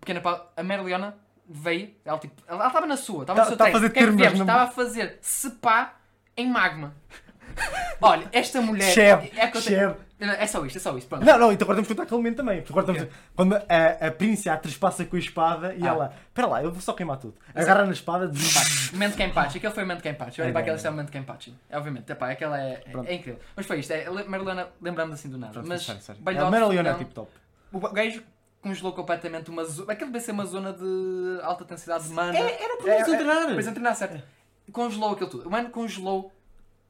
[0.00, 0.42] Pequena pausa.
[0.56, 1.16] A Merliona
[1.52, 3.78] veio, ela tipo, ela estava na sua, estava Tá- no seu tá a treino.
[3.80, 5.94] fazer O que é que Estava a fazer sepá
[6.36, 6.94] em magma.
[8.00, 8.92] Olha, esta mulher.
[8.92, 9.96] Cheve, é, tenho-
[10.32, 11.08] é só isto, é só isto.
[11.08, 11.24] Pronto.
[11.24, 12.62] Não, não, então agora temos que contar aquele momento também.
[12.62, 15.88] Porque agora estamos, quando a, a Príncia a trespassa com a espada e Ah.
[15.88, 17.34] ela, espera lá, eu vou só queimar tudo.
[17.54, 20.40] Agarra na espada, Pá, Mente Kenpachi, aquele foi o Mente Kenpachi.
[20.40, 21.54] Olha É para bom, aquele é é o Mente Kenpachi.
[21.68, 23.40] É, obviamente, epá, aquela é, é, é incrível.
[23.56, 25.52] Mas foi isto, é, Merliona, lembramos assim do nada.
[25.52, 26.22] Pronto, mas sério, sério.
[26.22, 27.30] balhote, A Merlina é tipo top.
[27.72, 28.22] O gajo
[28.62, 29.92] congelou completamente uma zona.
[29.92, 32.36] Aquilo deve ser uma zona de alta densidade de mana.
[32.38, 33.46] É, era para eles treinar.
[33.46, 34.22] Depois de treinar, certo?
[34.72, 35.48] Congelou aquilo tudo.
[35.48, 36.32] O mano congelou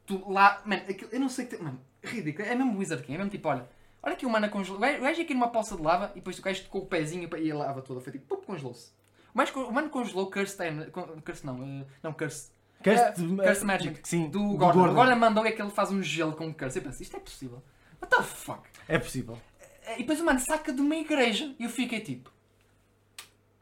[0.07, 0.61] tu, lá.
[0.65, 1.57] Mano, aquilo, eu não sei que.
[1.57, 2.47] Mano, ridículo.
[2.49, 3.15] É mesmo Wizard King.
[3.15, 3.69] É mesmo tipo, olha.
[4.03, 4.79] Olha aqui o mana congelou.
[4.79, 7.29] O gajo o aqui numa poça de lava e depois o gajo tocou o pezinho
[7.39, 8.01] e a lava toda.
[8.01, 8.91] Foi tipo, pum, congelou-se.
[9.35, 10.57] O, mais con- o mano congelou Curse
[11.25, 11.63] Curse não.
[11.63, 12.51] eh, não, Curse.
[12.83, 13.13] Curse- Eh,
[13.47, 14.01] Curse Magic.
[14.09, 14.79] Sim, Do do Gordon.
[14.81, 14.93] Gordon.
[14.93, 16.79] Agora mandou é que ele faz um gelo com Curse.
[16.79, 17.63] Eu penso, isto é possível.
[18.03, 18.63] What the fuck?
[18.89, 19.39] É possível.
[19.95, 22.31] E depois o mano saca de uma igreja e eu fiquei tipo.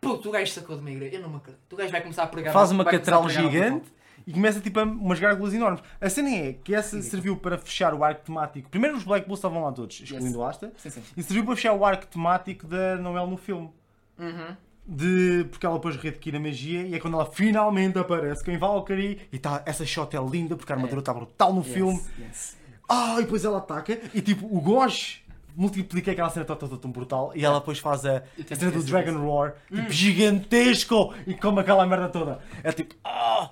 [0.00, 1.16] Puto, o gajo sacou de uma igreja.
[1.16, 1.72] Eu não me acredito.
[1.72, 2.52] O gajo vai começar a pregar.
[2.52, 3.92] Faz uma catedral gigante
[4.26, 5.82] e começa tipo a umas gárgulas enormes.
[6.00, 8.68] A cena é que essa serviu para fechar o arco temático.
[8.68, 10.72] Primeiro os Black Bulls estavam lá todos, excluindo o Asta.
[10.76, 11.02] Sim, sim.
[11.16, 13.70] E serviu para fechar o arco temático da Noel no filme.
[14.18, 14.56] Uhum.
[14.86, 19.20] De, porque ela depois readquire a magia e é quando ela finalmente aparece com Valkyrie
[19.30, 21.98] e tá, essa shot é linda porque a armadura está brutal no filme.
[21.98, 22.56] Yes, yes.
[22.88, 25.22] Ah, e depois ela ataca e tipo o Gosh
[25.58, 28.82] multiplica aquela cena toda, toda tão brutal e ela depois faz a, Eu cena do
[28.84, 32.40] Dragon Roar tipo gigantesco e come aquela merda toda.
[32.62, 33.50] É tipo, ah!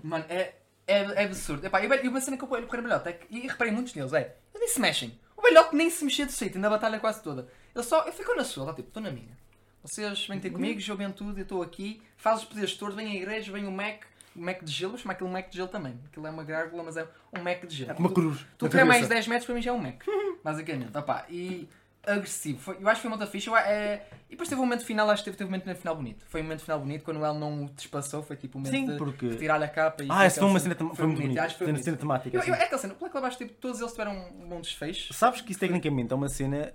[0.00, 0.54] Mano, é,
[0.86, 1.66] é, é absurdo.
[1.66, 4.36] Epá, e uma cena que eu no Belhote é que, e reparei muitos neles, é,
[4.54, 5.18] eles nem se mexem.
[5.36, 7.48] O Belhote nem se mexia de sítio na batalha quase toda.
[7.74, 9.36] Ele só, ele ficou na sua, tá tipo, estou na minha.
[9.82, 13.14] Vocês vêm ter comigo, joguem tudo, eu estou aqui, faz os poderes todos, vem a
[13.16, 14.04] igreja, vem o Mac,
[14.36, 15.98] o Mac de gelo, vou chamar aquilo Mac de gelo também.
[16.06, 17.98] Aquilo é uma gárgula, mas é um Mac de gelo.
[17.98, 18.46] Uma cruz.
[18.56, 19.14] Tu na que é mais cabeça.
[19.14, 20.04] 10 metros para mim já é um Mac.
[20.42, 20.96] Basicamente.
[20.96, 21.68] Opá, e
[22.06, 22.58] agressivo.
[22.58, 23.48] Foi- eu acho que foi muito fixe.
[23.48, 24.06] Eu, é...
[24.28, 26.24] E depois teve um momento final, acho que teve, teve um momento final bonito.
[26.26, 28.22] Foi um momento final bonito quando ele não o despassou.
[28.22, 30.02] Foi tipo um momento Sim, de porque- tirar-lhe a capa.
[30.02, 31.42] E Ah, essa foi uma cena, foi muito bonita.
[31.42, 32.34] Acho que foi Cena, temática.
[32.36, 32.50] Eu, assim.
[32.50, 32.94] eu, é aquela cena.
[32.94, 35.12] O Black Label, tipo, todos eles tiveram um bom desfecho.
[35.12, 36.72] Sabes que isso tecnicamente é uma cena.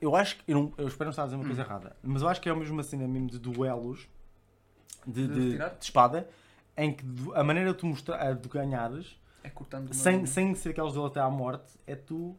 [0.00, 0.44] Eu acho que.
[0.52, 1.48] Eu, não- eu espero não estar a dizer uma Hum.
[1.48, 4.06] coisa errada, mas eu acho que é mesmo uma cena mesmo de duelos
[5.06, 6.28] de, De de- de espada
[6.76, 7.04] em que
[7.34, 9.94] a maneira de tu mostrar, de ganhares É cortando uma...
[9.94, 12.36] sem, sem ser aqueles duelos até à morte é tu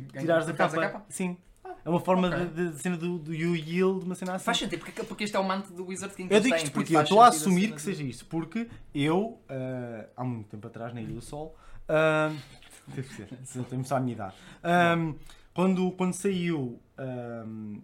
[0.00, 0.88] tipo, tirares a cortares capa.
[0.90, 1.06] capa?
[1.08, 1.36] Sim.
[1.84, 2.46] É uma forma ok.
[2.46, 4.44] de, de cena do, do you yield, uma cena assim.
[4.44, 6.80] Faz sentido, porque, porque este é o manto do Wizard King Eu digo isto por
[6.82, 10.92] porque eu estou a assumir que seja isto, porque eu, ah, há muito tempo atrás,
[10.92, 11.56] na Ilha do Sol,
[11.88, 12.30] ah,
[12.88, 13.28] deve ser,
[13.70, 14.96] temos só a minha idade, ah,
[15.54, 16.80] quando, quando saiu
[17.46, 17.80] um,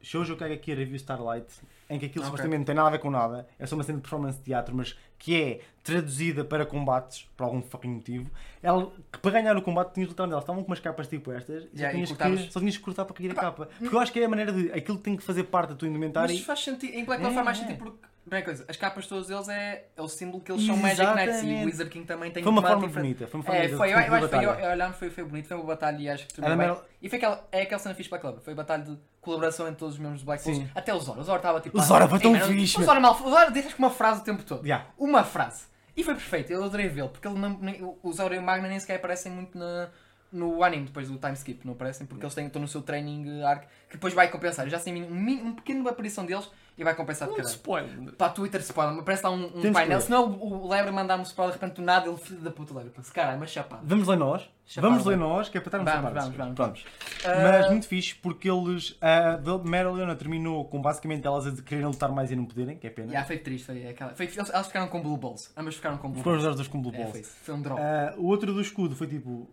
[0.00, 1.52] Shoujo Kagaki Review Starlight,
[1.88, 2.30] em que aquilo Ok.
[2.30, 4.44] supostamente não tem nada a ver com nada, é só uma cena de performance de
[4.44, 8.30] teatro, mas que é traduzida para combates, por algum fucking motivo,
[8.62, 11.64] ela, que para ganhar o combate tinhas literalmente, elas estavam com umas capas tipo estas,
[11.64, 12.40] e só, Yeah, e tinhas cortavas.
[12.46, 13.68] que, só tinhas que cortar para cair a capa.
[13.78, 15.86] Porque eu acho que é a maneira de, aquilo tem que fazer parte da tua
[15.88, 16.34] indumentária.
[16.34, 16.94] Mas faz sentido.
[16.94, 17.60] Em Black É, Ops faz mais é.
[17.60, 17.98] sentido porque.
[18.30, 21.42] Bem, coisa, as capas todas deles é, é o símbolo que eles são Magic Knights
[21.42, 23.14] e o Wizard King também tem Foi uma forma diferente.
[23.16, 23.26] bonita.
[23.26, 25.48] Foi uma forma É, bonita foi, eu, eu acho que foi, olhando foi, foi bonito,
[25.48, 26.84] foi uma batalha e acho que terminou bem.
[27.02, 29.66] E foi aquela, é aquela cena fixe para a Club, foi a batalha de colaboração
[29.66, 30.68] entre todos os membros do Black Bulls, Sim.
[30.74, 31.76] até o Zoro, o Zoro estava tipo...
[31.76, 34.20] O Zoro foi "Ei, tão fixe, O meu." Zoro mal, o Zoro disse uma frase
[34.20, 34.62] o tempo todo,
[34.96, 35.64] uma frase,
[35.96, 37.58] e foi perfeito, eu adorei vê-lo, porque ele não,
[38.02, 39.88] o Zoro e o Magna nem sequer aparecem muito na,
[40.32, 43.42] no anime, depois do time skip, não aparecem, porque eles têm, estão no seu training
[43.42, 46.94] arc, que depois vai compensar, eu já sei um, um pequeno aparição deles, e vai
[46.94, 47.50] compensar de caralho.
[47.52, 48.12] spoiler.
[48.14, 49.84] Pá, Twitter spoiler, parece lá um, um Temos painel.
[49.84, 50.00] que ver.
[50.02, 52.72] Se não o, o Lebre mandar-me spoiler de repente do nada, ele filho da puta
[52.72, 52.90] Lebre.
[52.90, 53.82] Penso, caralho, mas chapado.
[53.84, 54.48] Vamos ler nós.
[54.64, 56.84] Chapado, vamos ler nós, que é para estarmos Vamos, vamos, vamos, vamos.
[57.24, 58.96] Mas Ah, muito fixe, porque eles.
[59.02, 62.86] A Mera Leona terminou com basicamente elas a quererem lutar mais e não poderem, que
[62.86, 63.08] é pena.
[63.08, 64.14] Yeah, foi triste, foi aquela.
[64.14, 65.50] Foi, eles, elas ficaram com Blue Balls.
[65.56, 66.56] Ambas ficaram com Blue Foram os Balls.
[66.56, 67.10] dois com Blue É, Balls.
[67.10, 67.36] foi, isso.
[67.42, 67.80] foi um drop.
[67.80, 69.50] Ah, o outro do escudo foi tipo.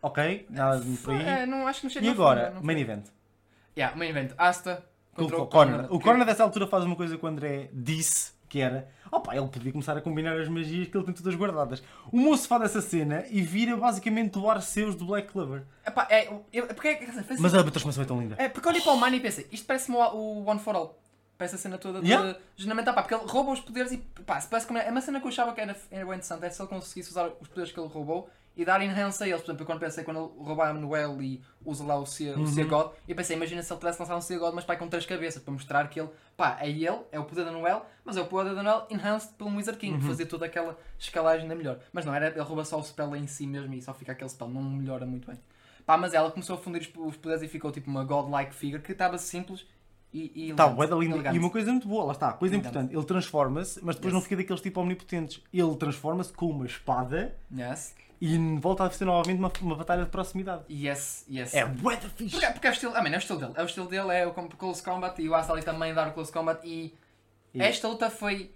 [0.00, 1.22] Ok, nada de por aí.
[1.22, 2.66] É, não, acho que não chega e não agora, não foi.
[2.66, 3.06] main event.
[3.76, 4.32] Yeah, main event.
[4.38, 4.84] Asta
[5.14, 5.92] contra O o Corner.
[5.92, 8.88] O Corner dessa altura faz uma coisa que o André disse, que era...
[9.10, 11.82] Opa, ele podia começar a combinar as magias que ele tem todas guardadas.
[12.12, 15.62] O moço faz essa cena e vira basicamente o Arceus do Black Clover.
[15.86, 17.42] Epá, é, eu, eu- porque, foi assim.
[17.42, 18.36] Mas a transformação é tão linda.
[18.38, 20.76] É, porque eu olhei para o Mano e pensei, isto parece-me o, o One for
[20.76, 20.98] All.
[21.38, 22.08] Parece a cena toda de.
[22.08, 22.36] Yeah.
[22.56, 23.98] Geralmente, pá, porque ele rouba os poderes e.
[24.26, 26.44] Pá, se parece que é uma cena que eu achava que era, era bem interessante.
[26.44, 28.28] É se ele conseguisse usar os poderes que ele roubou
[28.58, 29.40] e dar enhance a eles.
[29.40, 32.36] Por exemplo, eu quando pensei quando ele roubar a Manuel e usa lá o Sea,
[32.36, 34.76] o Sea God, eu pensei, imagina se ele tivesse lançado um Sea God, mas pai
[34.76, 37.86] com três cabeças, para mostrar que ele, pá, é ele, é o poder da Noel,
[38.04, 41.54] mas é o poder da Noel enhanced pelo Wizard King, fazer toda aquela escalagem da
[41.54, 41.78] melhor.
[41.92, 44.28] Mas não, era, ele rouba só o spell em si mesmo e só fica aquele
[44.28, 45.38] spell, não melhora muito bem.
[45.86, 48.90] Pá, mas ela começou a fundir os, poderes e ficou tipo uma godlike figure que
[48.90, 49.64] estava simples
[50.12, 51.36] e, e Tá, elegante.
[51.36, 54.14] E uma coisa muito boa, lá está, coisa importante, ele transforma-se, mas depois Yes.
[54.14, 55.42] não fica daqueles tipo omnipotentes.
[55.52, 60.10] Ele transforma-se com uma espada Yes, e volta a ser novamente uma, uma batalha de
[60.10, 60.62] proximidade.
[60.70, 61.54] yes, yes.
[61.54, 62.36] É bué da fixe.
[62.36, 63.52] Porque, porque é o estilo, ah, man, é o estilo dele.
[63.56, 66.12] É o estilo dele, é o Close Combat e o Asa ali também dar o
[66.12, 66.94] Close Combat e
[67.54, 68.50] E- esta luta foi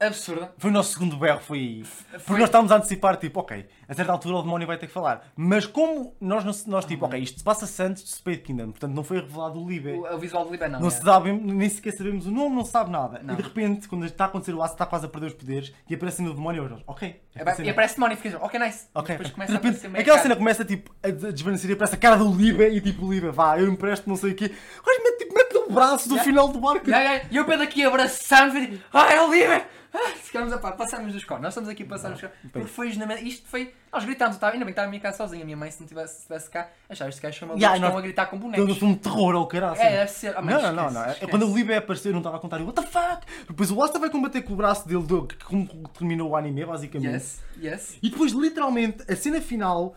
[0.00, 0.52] absurda.
[0.58, 1.82] Foi o nosso segundo berro, foi aí.
[2.10, 4.86] Porque Foi- nós estávamos a antecipar, tipo, ok, a certa altura o demónio vai ter
[4.86, 5.28] que falar.
[5.36, 8.70] Mas como nós, não, se- nós tipo, ok, isto se passa antes de Spade Kingdom,
[8.72, 9.92] portanto não foi revelado o Libe.
[9.92, 10.80] O, o visual do Liber não.
[10.80, 10.90] Não é.
[10.90, 13.20] se sabe, nem sequer sabemos o nome, não se sabe nada.
[13.22, 13.34] Não.
[13.34, 15.72] E de repente, quando está a acontecer o aço, está quase a perder os poderes
[15.88, 17.20] e aparece no demónio, eu, ok.
[17.34, 18.86] É, E aparece demónio e fica ok, nice.
[18.94, 21.72] Ok, Depois de começa a repente, meio aquela cena começa tipo a des- desvanecer e
[21.72, 24.50] aparece a cara do Libe e tipo, Libe, vá, eu empresto não sei o quê.
[24.86, 26.24] Mas mete, tipo, mete no braço do Yeah.
[26.30, 26.88] final do barco.
[26.90, 29.66] Ya, ya, E eu pego aqui abraçando e digo, ah, é o Liber!
[29.96, 31.44] Ah, ficamos a pá, passamos dos cornos.
[31.44, 32.36] Nós estamos aqui a passar dos cornos.
[32.52, 32.88] Porque foi.
[33.22, 33.72] Isto foi.
[33.92, 35.42] Nós gritámos, eu estava- ainda bem que estava a minha casa sozinha.
[35.42, 37.96] A minha mãe, se não tivesse, se estivesse cá, achava este gajo chama Yeah, estão
[37.96, 38.76] a gritar com Todo bonecos.
[38.76, 39.80] o filme de terror ou caralho.
[39.80, 40.36] É, deve ser.
[40.36, 41.04] Ah, mas Não, não, não, esquece, não.
[41.04, 41.30] É esquece.
[41.30, 42.60] Quando o Libe apareceu, eu não estava a contar.
[42.60, 43.24] What the fuck?
[43.46, 45.64] Depois o Asta vai combater com o braço dele, do, que como
[45.96, 47.12] terminou o anime, basicamente.
[47.14, 47.98] Yes, yes.
[48.02, 49.94] E depois, literalmente, a cena final.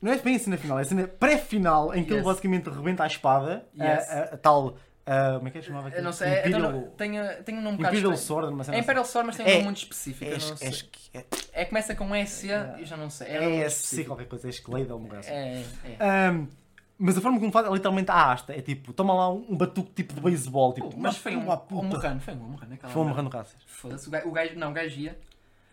[0.00, 2.24] Não é bem a cena final, é a cena pré-final em que ele Yes.
[2.24, 4.08] basicamente rebenta a espada, a- Yes.
[4.10, 4.76] a, a tal.
[5.12, 6.04] A- como é que é que chamava Eu aquilo?
[6.04, 7.10] não sei, é- Imperial, então, tem,
[7.44, 7.80] tem um nome um
[8.10, 8.16] Imperial.
[8.16, 8.84] Sword, cena É assim.
[8.84, 10.24] Imperial Sword, mas tem um É- nome muito específico.
[10.24, 10.56] eu É, não
[11.14, 11.24] é, é,
[11.62, 12.46] É, começa com S,
[12.78, 13.26] eu já não sei.
[13.28, 14.08] É, é, é, específico.
[14.10, 15.30] qualquer coisa, é Escalade ou assim.
[15.32, 15.96] É, é.
[16.28, 16.46] Ahm,
[16.98, 18.52] mas a forma como faz é literalmente a asta.
[18.52, 20.72] É tipo, toma lá um, um batuque tipo de beisebol.
[20.74, 21.82] Tipo, mas foi um, uma um puta.
[21.86, 22.78] morrano, foi um morrano.
[22.88, 23.56] Foi um morrano raças.
[23.66, 25.18] Foda-se, o gajo, não, o gajo ia.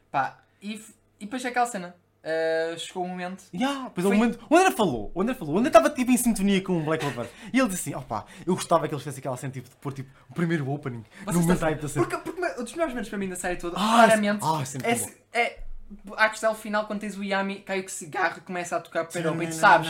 [0.09, 0.75] Pá, e,
[1.19, 1.95] e depois é aquela cena.
[2.29, 3.43] Eh, chegou o momento.
[3.53, 5.89] Yeah, pois é, Foi- o, momento, o André falou, o André falou, o André estava
[5.89, 7.29] tipo em sintonia com o Black Clover.
[7.53, 9.93] E ele disse assim, opá, eu gostava que eles fizessem aquela cena tipo, de pôr
[9.93, 12.05] tipo o primeiro opening no Vocês momento estão- hype da cena.
[12.05, 14.95] Porque, porque um dos melhores momentos para mim da série toda, Ah, claramente, ah, é,
[14.95, 15.09] bom.
[15.33, 15.59] é
[16.17, 19.17] a questão final quando tens o Yami, cai o cigarro e começa a tocar para
[19.31, 19.89] o e tu não, sabes,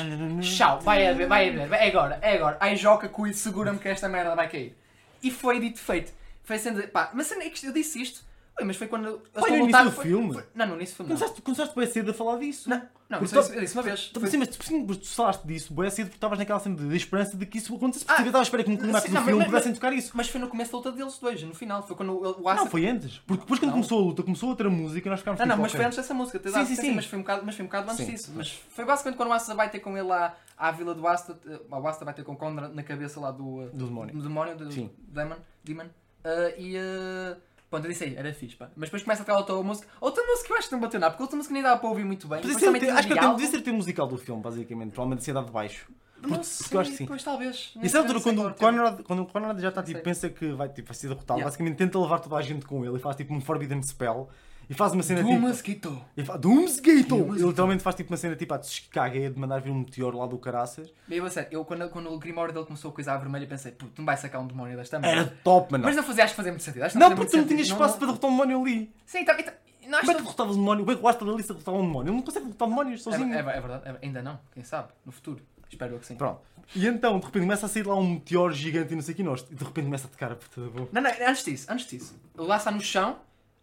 [0.55, 2.57] tchau, vai a ver, vai a ver, é agora, é agora.
[2.59, 4.77] Ai, joca com segura-me que esta merda vai cair.
[5.23, 6.13] E foi dito feito.
[6.43, 8.23] Foi sendo, pá, mas é que eu disse isto,
[8.59, 9.85] Ui, mas foi quando Foi no início lutar.
[9.85, 10.33] do foi- filme?
[10.33, 11.13] foi- não, no início do filme.
[11.13, 12.67] Começaste, começaste bem cedo a falar disso.
[12.67, 14.11] não, não Porque isso uma vez.
[14.11, 16.95] Foi- sim, mas tu, sim, tu falaste disso bem cedo porque estavas naquela cena de,
[16.97, 18.05] esperança de que isso acontecesse.
[18.05, 20.11] Porque Ah, eu estava à espera que no sim, do filme pudessem tocar isso.
[20.15, 21.85] Mas foi no começo da luta deles dois, no final.
[21.85, 23.19] Foi quando o, Asa Não, foi antes.
[23.27, 23.73] Porque depois quando Não.
[23.77, 25.97] começou a luta, começou outra música e nós ficámos Não, não, tipo, mas foi antes
[25.97, 26.39] dessa música.
[26.39, 26.91] Sim, sim, sim.
[26.95, 28.31] Mas foi um bocado, mas foi um bocado antes disso.
[28.35, 31.39] Mas foi basicamente quando o Asta vai ter com ele à, à vila do Asta.
[31.47, 34.15] eh, O Asta vai ter com o Conrad na cabeça lá do, eh, Do demónio.
[34.15, 34.65] do demónio, do.
[34.65, 35.35] Demon.
[35.63, 35.85] Demon
[36.23, 37.37] eh, e.
[37.69, 38.69] Pronto, eu disse aí, era fixe, pá.
[38.75, 39.87] Mas depois começa a tocar outra música.
[39.99, 41.89] Outra música que eu acho que não bateu nada, porque outra música nem dava para
[41.89, 42.39] ouvir muito bem.
[42.41, 43.33] Podia ser acho que o até diálogo.
[43.33, 44.91] podia ser o tema musical do filme, basicamente.
[44.91, 45.91] Provavelmente cidade de baixo.
[46.21, 47.05] Não Porque- sei, porque eu acho que sim.
[47.05, 47.71] Pois talvez.
[47.75, 48.53] E sei, sabe não sei quando, o é.
[48.53, 51.45] Conrad, quando o Conrad já está tipo, pensa que vai, tipo, vai ser derrotado, Yeah.
[51.45, 54.27] basicamente tenta levar toda a gente com ele e faz tipo um Forbidden Spell
[54.69, 55.39] e faz uma cena Do tipo.
[55.41, 56.01] mosquito.
[56.15, 57.03] E faz, Doomsgate!
[57.03, 57.39] Doomsgate.
[57.39, 60.17] Ele literalmente faz tipo uma cena tipo a se caga de mandar vir um meteoro
[60.17, 60.91] lá do caraças.
[61.07, 63.47] Bem, eu, a sério, eu quando, quando o Grimório dele começou a coisa à vermelha,
[63.47, 65.21] pensei, puto, não vai sacar um demónio desta merda.
[65.21, 65.83] Era top, mano.
[65.85, 66.83] Mas não fazia, acho que fazia muito sentido.
[66.83, 68.91] Acho que Não, fazia porque tu não tinhas espaço para derrotar um demónio ali.
[69.05, 70.91] Sim, tá, e tá- e nós Como é que derrotavas um demónio?
[70.91, 72.09] É o Asta da lista derrotava um demónio?
[72.09, 73.33] Ele não consegue derrotar demónios É, sozinho.
[73.33, 75.41] é, é verdade, é- ainda não, quem sabe, no futuro.
[75.69, 76.15] Espero eu que sim.
[76.15, 76.39] Pronto.
[76.75, 79.17] E então, de repente, começa a sair lá um meteoro gigante e não sei o
[79.17, 79.45] que nós.
[79.49, 80.89] E de repente começa a tocar a puta da boca.
[80.91, 82.15] Não, não, antes disso, antes disso.
[82.35, 83.17] Lá está no chão,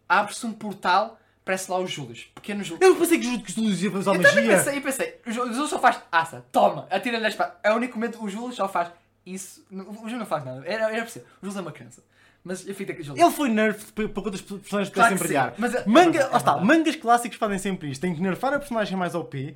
[0.07, 2.27] abre-se um portal, parece lá o Július.
[2.35, 2.81] Pequeno Július.
[2.87, 4.57] Eu pensei que os Július ia fazer Eu também magia.
[4.57, 7.55] pensei, eu pensei, o Jú- o Júlio só faz aça, toma, atira-lhe a espada.
[7.63, 8.89] É o único momento o Júlio só faz
[9.25, 9.65] isso.
[9.71, 11.27] O Júlio não faz nada, era, era possível.
[11.41, 12.03] O Júlio é uma criança.
[12.43, 13.23] Mas eu fico aqui, Júlio.
[13.23, 15.53] Ele foi nerf para para outras personagens Claro pudessem que sim, brilhar.
[15.57, 16.67] mas é- é Manga, verdade, é lá está, verdade.
[16.77, 18.01] mangas clássicos fazem sempre isto.
[18.01, 19.55] Tem que nerfar a personagem mais OP.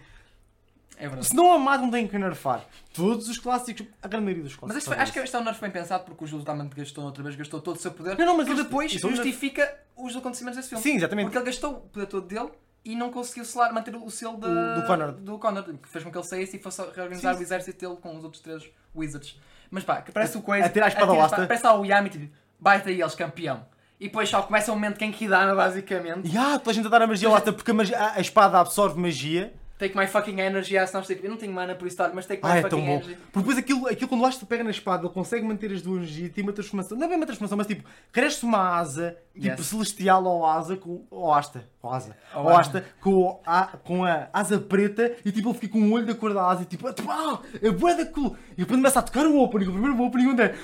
[1.00, 1.28] É verdade.
[1.28, 2.66] Se não amar, não tem que nerfar.
[2.94, 4.78] Todos os clássicos, a grande maioria dos Mas clássicos.
[4.78, 6.70] este foi- fazem acho que este é um nerf bem pensado porque o Júlio também
[6.76, 8.18] gastou outra vez, gastou todo o seu poder.
[8.18, 10.84] Não, não, mas que este- depois é um justifica os acontecimentos desse filme.
[10.84, 11.26] Sim, exatamente.
[11.28, 12.50] Porque ele gastou o poder todo dele
[12.84, 15.16] e não conseguiu selar, manter o selo da- Do- Conrad.
[15.16, 17.40] do Conrad, que fez com que ele saísse e fosse reorganizar Sim.
[17.40, 19.40] o exército dele com os outros três Wizards.
[19.72, 20.66] Mas pá, que parece o coisa.
[20.66, 21.48] a tirar a espada atira ao Asta.
[21.48, 23.66] Parece lá o Yami, tipo, baita aí eles, campeão.
[24.00, 26.28] E depois só começa o momento quem que dá, basicamente.
[26.30, 28.20] E ah, toda a gente a dar a magia ao porque a, magia- a- a
[28.22, 29.54] espada absorve magia.
[29.80, 32.26] Take my fucking energy, ah, senão tipo, eu não tenho mana por isso, tal, mas
[32.26, 33.16] take my Ah, é fucking energy.
[33.32, 36.02] Porque depois aquilo, aquilo quando o Asta pega na espada, ele consegue manter as duas
[36.02, 36.98] magias e tem uma transformação.
[36.98, 39.66] Não é bem uma transformação, mas tipo, cresce uma asa, tipo Yes.
[39.68, 41.64] celestial ao asa, com, ao Asta.
[41.82, 42.18] Ao asa.
[42.34, 42.86] Ao Asta.
[43.00, 46.34] Com a, com a asa preta e tipo, ele fica com o olho da cor
[46.34, 48.36] da asa e tipo, ah, é bué da cool.
[48.58, 50.56] E depois começa a tocar o opening, o primeiro opening onde é.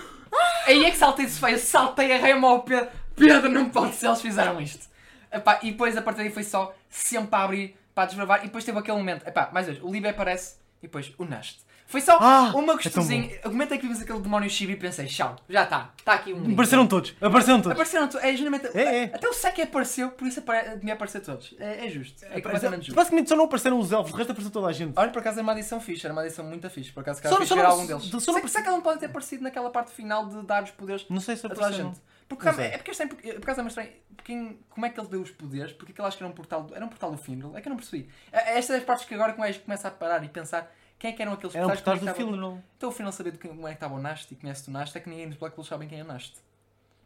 [0.68, 2.90] Aí é que saltei de feio, saltei a rema ao Pedro.
[3.16, 4.88] Pedro, não pode ser, eles fizeram isto.
[5.32, 8.40] Epá, e depois a partir daí foi só sempre a abrir para desbravar.
[8.42, 9.26] E depois teve aquele momento.
[9.28, 11.64] Epá, mais vezes, o Libby aparece e depois o Nast.
[11.88, 13.30] Foi só Ah, uma é gostosinha.
[13.44, 15.92] Eu comentei que vimos aquele demónio chibi e pensei, tchau, já está.
[16.00, 16.40] Está aqui um.
[16.42, 16.54] link.
[16.54, 17.14] Apareceram todos.
[17.22, 17.72] Apareceram todos.
[17.74, 18.66] Apareceram to- É geralmente.
[18.76, 19.04] É, é.
[19.14, 20.78] Até o Seki apareceu, por isso apare...
[20.78, 21.54] devia aparecer todos.
[21.60, 22.26] É, é justo.
[22.26, 22.96] É completamente justo.
[22.96, 24.94] Basicamente só não apareceram os elfos, o resto apareceu toda a gente.
[24.98, 26.92] Olha, por acaso é uma adição fixe, era uma adição muito fixe.
[26.92, 28.04] Por acaso, Só- cara, só ver não- algum deles.
[28.06, 30.64] só Só não que será que não pode ter aparecido naquela parte final de dar
[30.64, 32.02] os poderes Não sei se a toda a gente?
[32.28, 32.66] Porque sei.
[32.66, 33.92] é porque este é porque, por acaso é mais estranho.
[34.16, 35.72] Porque, como é que ele deu os poderes?
[35.74, 37.56] Porque aquilo acho que era um portal, do- era um portal do Findle.
[37.56, 38.10] É que eu não percebi.
[38.32, 41.14] É- Estas são as partes que agora o começa a parar e pensar quem é
[41.14, 42.64] que eram aqueles Eram portais portais é do não?
[42.78, 44.98] Então, afinal, saber de quem- como é que estava o Nast e conhece o Nast
[44.98, 46.36] é que ninguém dos Black Bulls sabem quem é o Nast.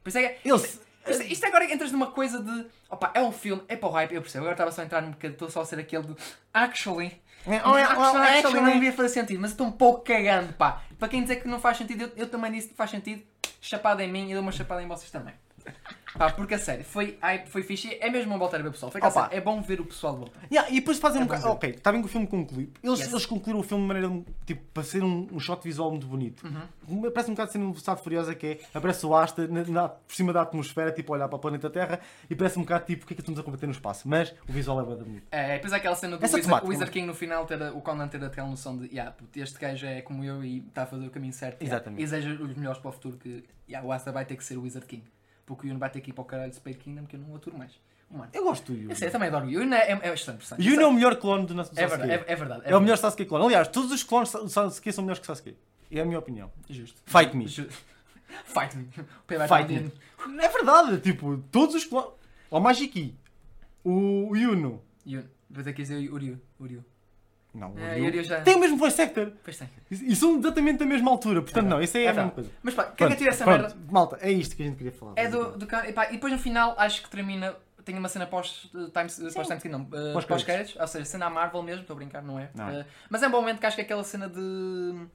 [0.03, 0.47] Por isso é que.
[0.47, 0.82] Eles.
[1.07, 2.67] Isto, isto agora entras numa coisa de.
[2.89, 4.43] Opa, é um filme, é para o hype, eu percebo.
[4.43, 6.15] Agora estava só a entrar num bocadinho, estou só a ser aquele de.
[6.53, 7.22] Actually.
[7.47, 8.61] É, Actually, actually, actually.
[8.61, 10.82] não devia fazer sentido, mas eu estou um pouco cagando, pá.
[10.99, 13.24] Para quem dizer que não faz sentido, eu, eu também disse que faz sentido.
[13.62, 15.34] Chapada em mim e dou uma chapada em vocês também.
[16.18, 17.95] Pá, porque a sério, foi, hype, foi fixe.
[18.01, 18.91] É mesmo bom voltar a ver o pessoal.
[18.91, 19.30] Foi Opa.
[19.32, 20.39] é bom ver o pessoal de volta.
[20.51, 21.53] Yeah, e depois fazem É um bom bocado.
[21.53, 22.72] Ok, está bem que o filme conclui.
[22.84, 23.12] Eles, Yes.
[23.12, 26.43] eles concluíram o filme de maneira tipo, para ser um, um shot visual muito bonito.
[26.88, 27.12] Uhum.
[27.12, 28.60] Parece um bocado sendo uma velocidade furiosa que é.
[28.74, 31.70] Aparece o Asta na- na- por cima da atmosfera, tipo, a olhar para o planeta
[31.70, 34.07] Terra e parece um bocado tipo o que é que estamos a combater no espaço.
[34.10, 35.28] Mas o visual é bem bonito.
[35.32, 38.24] É, depois aquela cena do Wizard, temática, Wizard King no final ter o Conan ter
[38.24, 41.34] aquela noção de yeah, este gajo é como eu e está a fazer o caminho
[41.34, 41.62] certo.
[41.62, 42.01] yeah, Exatamente.
[42.01, 44.57] E deseja os melhores para o futuro que yeah, o Asta vai ter que ser
[44.57, 45.03] o Wizard King.
[45.49, 47.19] Porque o Yuno vai ter que ir para o caralho de Spade Kingdom que eu
[47.19, 47.71] não aturo mais.
[48.11, 48.29] Um ano.
[48.31, 48.91] Eu gosto do Yuno.
[48.91, 50.71] Eu sei, eu também adoro o Yuno, é, é, é excelente personagem.
[50.71, 51.79] Yuno é o melhor clone do, do Sasuke.
[51.81, 52.61] É verdade, é, é verdade.
[52.65, 53.45] É o melhor Sasuke clone.
[53.45, 55.57] Aliás, todos os clones do Sasuke são melhores que Sasuke.
[55.91, 56.51] É a minha opinião.
[56.69, 57.01] Justo.
[57.07, 57.47] Fight me.
[57.47, 57.67] Ju-
[58.45, 58.87] Fight me.
[59.47, 60.39] Fight me.
[60.39, 62.11] É verdade, tipo, todos os clones.
[62.51, 63.15] O Magiki,
[63.83, 64.83] o Yuno.
[65.07, 65.27] Yuno.
[65.49, 66.39] Vou ter que dizer o Uryu.
[66.59, 66.85] Uryu.
[67.53, 68.05] Não, o É, Ryu.
[68.07, 69.33] Uryu já- Tem o mesmo voice actor.
[69.43, 69.67] Pois tem.
[69.89, 72.47] E são exatamente da mesma altura, portanto, não, isso aí é, É a mesma verdade.
[72.47, 72.59] coisa.
[72.63, 73.77] Mas pá, quem é que tira essa pronto, merda?
[73.91, 75.13] Malta, é isto que a gente queria falar.
[75.15, 77.55] É do, do can- epá, e depois no final acho que termina.
[77.83, 80.25] Tem uma cena pós uh, Times, pós Times não, Pós-créditos.
[80.25, 82.49] pós créditos, ou seja, cena à Marvel mesmo, estou a brincar, não é?
[82.53, 82.81] Não é.
[82.81, 85.07] Uh, mas é um bom momento que acho que é aquela cena de.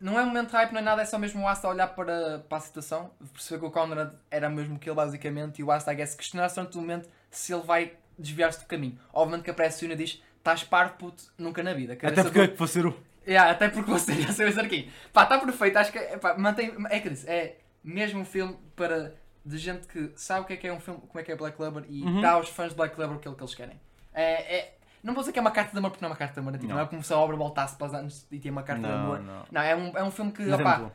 [0.00, 1.88] Não é um momento de hype, não é nada, é só mesmo o Asta olhar
[1.88, 5.92] para, para a situação, perceber que o Conrad era mesmo aquele basicamente, e o Asta,
[5.92, 8.96] I guess, questionar-se durante o momento se ele vai desviar-se do caminho.
[9.12, 11.92] Obviamente que aparece o Yuna e diz: estás parvo, puto, nunca na vida.
[11.94, 12.94] Até porque do- é que vou ser o.
[13.26, 14.90] Yeah, até porque você ia ser o King.
[15.12, 15.76] Pá, está perfeito.
[15.76, 16.72] Acho que pá, mantém.
[16.88, 19.14] É que disse, é mesmo um filme para
[19.44, 21.36] de gente que sabe o que é que é um filme, como é que é
[21.36, 22.20] Black Clover e Uhum.
[22.22, 23.78] dá aos fãs de Black Clover aquilo que eles querem.
[24.14, 26.18] É, é- não vou dizer que é uma carta de amor porque não é uma
[26.18, 26.76] carta de amor, é tipo, não.
[26.76, 26.82] Não.
[26.84, 29.20] é como se a obra voltasse para os anos e tinha uma carta de amor.
[29.20, 29.44] não.
[29.50, 30.90] Não, é um, é um filme que Mas é opá,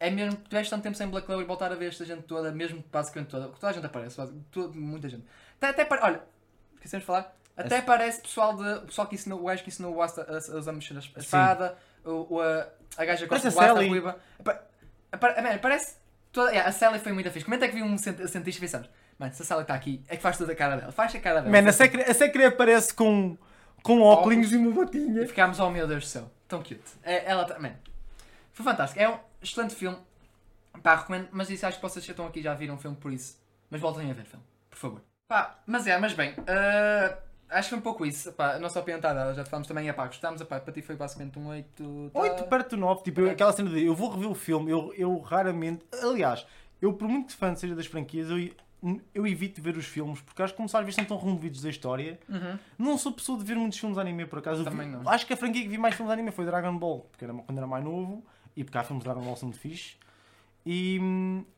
[0.00, 2.22] é mesmo, tu tiveste tanto tempo sem Black Clover e voltar a ver esta gente
[2.22, 4.16] toda, mesmo basicamente toda, toda a gente aparece,
[4.50, 5.24] toda- muita gente.
[5.60, 6.22] Até, até olha,
[6.74, 9.94] esquecemos de falar, até parece pessoal, de, o pessoal que ensinou, o gajo que ensinou
[9.94, 13.48] o Asta a, a usar mexer a espada, o, o- a, a gaja que gosta
[13.48, 14.18] a do Asta ruiva.
[15.62, 15.96] Parece,
[16.32, 17.44] toda, yeah, a Sally foi muito fixe.
[17.44, 20.16] Como é que vi um cientista e pensamos, mano, se a Sally está aqui, é
[20.16, 21.62] que faz toda a cara dela, faz a cara dela.
[21.62, 21.72] Man, a
[22.14, 23.36] Secre, aparece com,
[23.82, 25.26] com óculos e uma E botinha.
[25.26, 26.80] ficámos, oh meu Deus do céu, tão cute.
[27.02, 27.72] É, ela tá, man,
[28.52, 29.00] foi fantástico.
[29.00, 29.96] É um excelente filme.
[30.82, 33.12] Pá, recomendo, mas isso acho que vocês já estão aqui já viram o filme por
[33.12, 33.36] isso.
[33.70, 35.02] Mas voltem a ver o filme, por favor.
[35.26, 37.16] Pá, mas é, mas bem, ah,
[37.50, 38.32] acho que foi um pouco isso.
[38.32, 40.82] Pá, a opinião está dada, já te falamos também, é pá, gostámos, epá, para ti
[40.82, 42.10] foi basicamente um 8.
[42.12, 44.70] tá- 8 perto do 9, tipo, eu- aquela cena de eu vou rever o filme,
[44.70, 45.84] eu, eu raramente.
[46.02, 46.46] Aliás,
[46.80, 48.50] eu por muito fã seja das franquias, eu,
[49.14, 52.18] eu evito ver os filmes, porque acho que como sabes, estão tão removidos da história.
[52.28, 52.58] Uhum.
[52.78, 54.60] Não sou pessoa de ver muitos filmes de anime, por acaso.
[54.60, 55.08] Eu vi- Também não.
[55.08, 57.34] Acho que a franquia que vi mais filmes de anime foi Dragon Ball, porque era
[57.34, 58.24] quando era mais novo,
[58.56, 59.96] e porque há filmes de Dragon Ball são muito fixe.
[60.66, 61.00] E,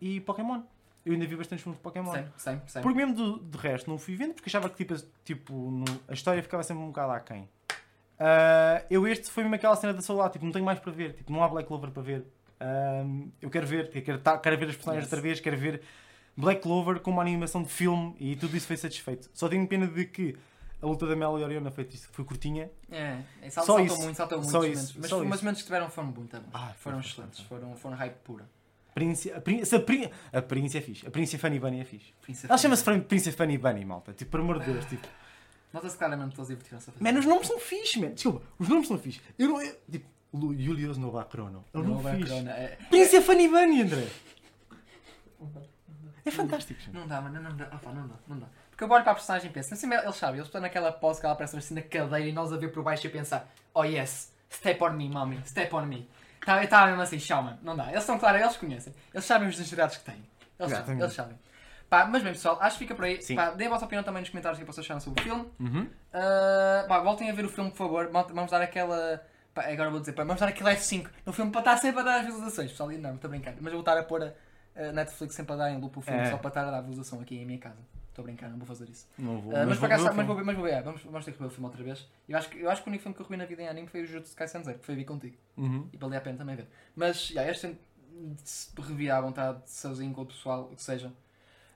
[0.00, 0.62] e Pokémon.
[1.04, 2.12] Eu ainda vi bastante filmes de Pokémon.
[2.12, 2.82] Sempre, sempre, sempre.
[2.82, 4.94] Porque mesmo do, de resto não fui vendo porque achava que tipo,
[5.24, 7.48] tipo, no- a história ficava sempre um bocado aquém.
[8.18, 11.14] Ah, eu este foi mesmo aquela cena da saudade, tipo, não tenho mais para ver,
[11.14, 12.24] tipo, não há Black Clover para ver.
[12.58, 13.02] Ah,
[13.40, 15.12] eu quero ver, quero, tá- quero ver as personagens Yes.
[15.12, 15.80] outra vez, quero ver
[16.36, 19.30] Black Clover com uma animação de filme e tudo isso foi satisfeito.
[19.32, 20.36] Só tenho pena de que
[20.82, 22.70] a luta da Mel e Oriona foi, foi curtinha.
[22.90, 24.02] É, é sal, Só saltou isso.
[24.04, 24.50] muito, saltou muito.
[24.50, 24.94] Só isso.
[25.00, 26.50] Mas, só mas os momentos que tiveram foram muito bons.
[26.52, 28.46] Ah, foram excelentes, foram, foram hype pura.
[28.94, 31.06] Príncipe, a, Príncipe, a, Príncipe, a Príncipe é fixe.
[31.06, 32.12] A Príncipe Funny Bunny é fixe.
[32.20, 34.12] Príncipe Ela chama-se Príncipe Funny Bunny, malta.
[34.12, 34.84] Tipo, por amor de Deus.
[34.86, 35.06] Tipo,
[35.72, 37.12] Nota-se claramente que eles divertiram-se a fazer.
[37.12, 38.10] Man, os nomes são fixe, man.
[38.12, 39.20] Desculpa, os nomes são fixe.
[39.38, 39.62] Eu não.
[39.62, 40.06] Eu, tipo,
[40.58, 41.64] Julius Nova Crono.
[41.72, 42.32] É um Não nome fixe.
[42.32, 44.06] é- Príncipe Funny Bunny, André.
[46.24, 46.78] É fantástico.
[46.80, 46.92] gente.
[46.94, 47.68] Não dá, mano, não dá.
[47.70, 48.46] Ah, pá, não dá, não dá.
[48.70, 51.20] Porque eu olho para a personagem e penso, assim, eles sabem, eles estão naquela pose
[51.20, 53.50] que ela aparece assim na cadeira e nós a ver por baixo e a pensar,
[53.74, 56.08] oh yes, step on me, mommy, step on me.
[56.44, 57.90] Tá, estava mesmo assim, chau, mano, não dá.
[57.90, 58.94] Eles são claro, eles conhecem.
[59.12, 60.24] Eles sabem os necessidades que têm.
[60.58, 61.38] Eles sabem, eles sabem.
[61.88, 63.20] Pá, mas bem, pessoal, acho que fica por aí.
[63.20, 63.34] Sim.
[63.34, 65.50] Pá, deem a vossa opinião também nos comentários o que vocês acharam sobre o filme.
[65.58, 65.82] Uhum.
[65.82, 68.08] Uh, pá, voltem a ver o filme, por favor.
[68.32, 69.20] Vamos dar aquela.
[69.52, 72.04] pá, agora vou dizer, pá, vamos dar aquele F5 no filme para estar sempre a
[72.04, 72.92] dar as visualizações, pessoal.
[72.92, 73.54] E Não, estou a brincar.
[73.60, 74.32] Mas eu vou estar a pôr a,
[74.88, 76.30] a Netflix sempre a dar em loop o filme É.
[76.30, 77.78] só para estar a dar visualização aqui em minha casa.
[78.10, 79.08] Estou a brincar, não vou fazer isso.
[79.16, 79.54] Não vou.
[79.56, 81.38] Ah, mas, ver o mas, vou, ver- mas vou ver, é, vamos, vamos ter que
[81.38, 82.06] ver o filme outra vez.
[82.28, 83.68] Eu acho, que, eu acho que o único filme que eu revi na vida em
[83.68, 85.36] anime foi o Jujutsu Kaisen Zero, que foi vir contigo.
[85.56, 85.88] Uhum.
[85.92, 86.66] E valia a pena também ver.
[86.94, 87.76] Mas, já, este
[88.78, 91.12] revi à vontade, sozinho com o pessoal, o que seja.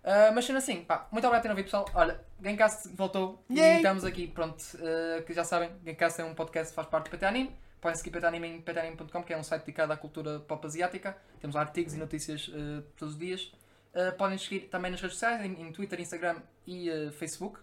[0.02, 1.86] Ah, mas sendo assim, pá, muito obrigado por terem ouvido, pessoal.
[1.94, 3.74] Olha, Gamecast voltou Yay!
[3.74, 4.62] e estamos aqui, pronto.
[4.80, 7.56] ah, que já sabem, Gamecast é um podcast que faz parte do PT Anime.
[7.80, 11.16] Podem seguir PT Anime em ptanime.com, que é um site dedicado à cultura pop asiática.
[11.40, 13.52] Temos artigos e notícias ah, todos os dias.
[13.94, 16.36] Ah, podem seguir também nas redes sociais, em, em Twitter, Instagram
[16.66, 17.60] e ah, Facebook.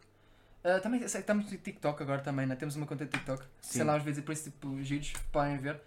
[0.64, 2.56] Ah, também que estamos no TikTok agora também, né?
[2.56, 3.44] temos uma conta de TikTok.
[3.62, 3.80] Sim.
[3.80, 5.80] Sei lá vídeos e por isso tipo giros, podem ver.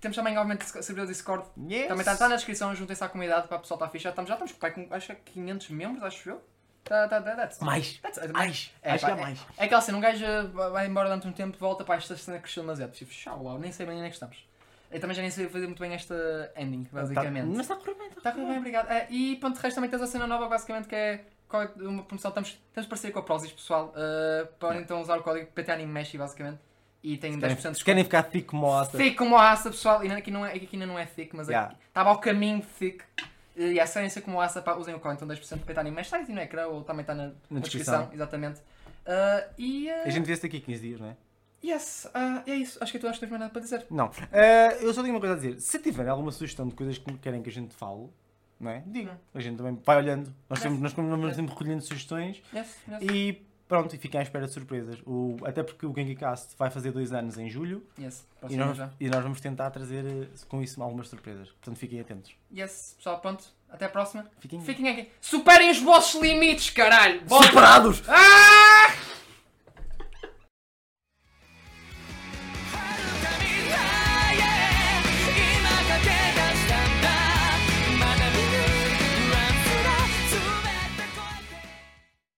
[0.00, 1.46] Temos também, obviamente, servidor Discord.
[1.70, 1.88] Yes.
[1.88, 4.04] Também está na descrição, juntem-se à comunidade para o pessoal estar fixe.
[4.04, 6.42] Já estamos, já estamos pai, com acho que é 500 membros, acho eu.
[6.82, 7.98] Tá, tá, tá, that's, Mais.
[7.98, 8.72] that's, Mais.
[8.82, 9.46] É, Acho pá, que é mais.
[9.58, 10.24] é aquela cena, um gajo
[10.72, 12.92] vai- embora durante um tempo, volta para esta cena cresceu demasiado.
[12.92, 14.48] Tipo, tchau, nem sei bem onde é que estamos.
[14.90, 17.44] Eu também já nem sei fazer muito bem esta ending, basicamente.
[17.46, 18.08] Tá- Mas está a correr bem.
[18.08, 18.90] Está tudo bem, obrigado.
[18.90, 22.04] É, e pronto, de resto também tens a cena nova, basicamente, que é é uma
[22.04, 22.28] promoção.
[22.28, 23.92] Estamos, temos parceria com a Prozis, pessoal.
[23.96, 26.60] Uh, podem então usar o código PTAnimemeshi, basicamente.
[27.02, 27.84] E tem 10% de desconto.
[27.84, 28.96] querem ficar thick como o Asta?
[28.98, 30.04] Thick como a aça, pessoal.
[30.04, 31.70] E aqui, não é, aqui ainda não é thick, mas Yeah.
[31.72, 33.02] aqui- estava ao caminho thick.
[33.56, 36.06] E a essência como a aça, pá, usem o código, então 10% de PTAnimemeshi.
[36.14, 38.02] Está aí no ecrã ou também está na, na descrição.
[38.02, 38.10] descrição.
[38.12, 38.60] Exatamente.
[38.60, 39.88] Uh, e.
[39.90, 41.16] uh, A gente vê-se daqui a 15 dias, não é?
[41.62, 42.78] Yes, uh, é isso.
[42.82, 43.86] Acho que tu acho que tens mais nada para dizer.
[43.90, 44.10] Não.
[44.32, 45.60] Eh, eu só tenho uma coisa a dizer.
[45.60, 48.08] Se tiverem alguma sugestão de coisas que querem que a gente fale,
[48.58, 48.82] não é?
[48.86, 49.14] Digam.
[49.34, 50.34] A gente também vai olhando.
[50.48, 50.62] Nós, Yes.
[50.62, 53.02] temos, nós vamos sempre recolhendo sugestões Yes, yes.
[53.02, 54.98] e pronto, e fiquem à espera de surpresas.
[55.06, 58.90] O, até porque o GenkiCast vai fazer dois anos em julho Yes, e nós, já.
[58.98, 61.48] e nós vamos tentar trazer eh, com isso algumas surpresas.
[61.50, 62.32] Portanto, fiquem atentos.
[62.52, 63.44] Yes, pessoal, pronto.
[63.68, 64.26] Até a próxima.
[64.40, 65.10] Fiquem Fiquem aqui.
[65.20, 67.20] Superem os vossos limites, caralho!
[67.28, 68.02] Superados!
[68.08, 69.09] Ah!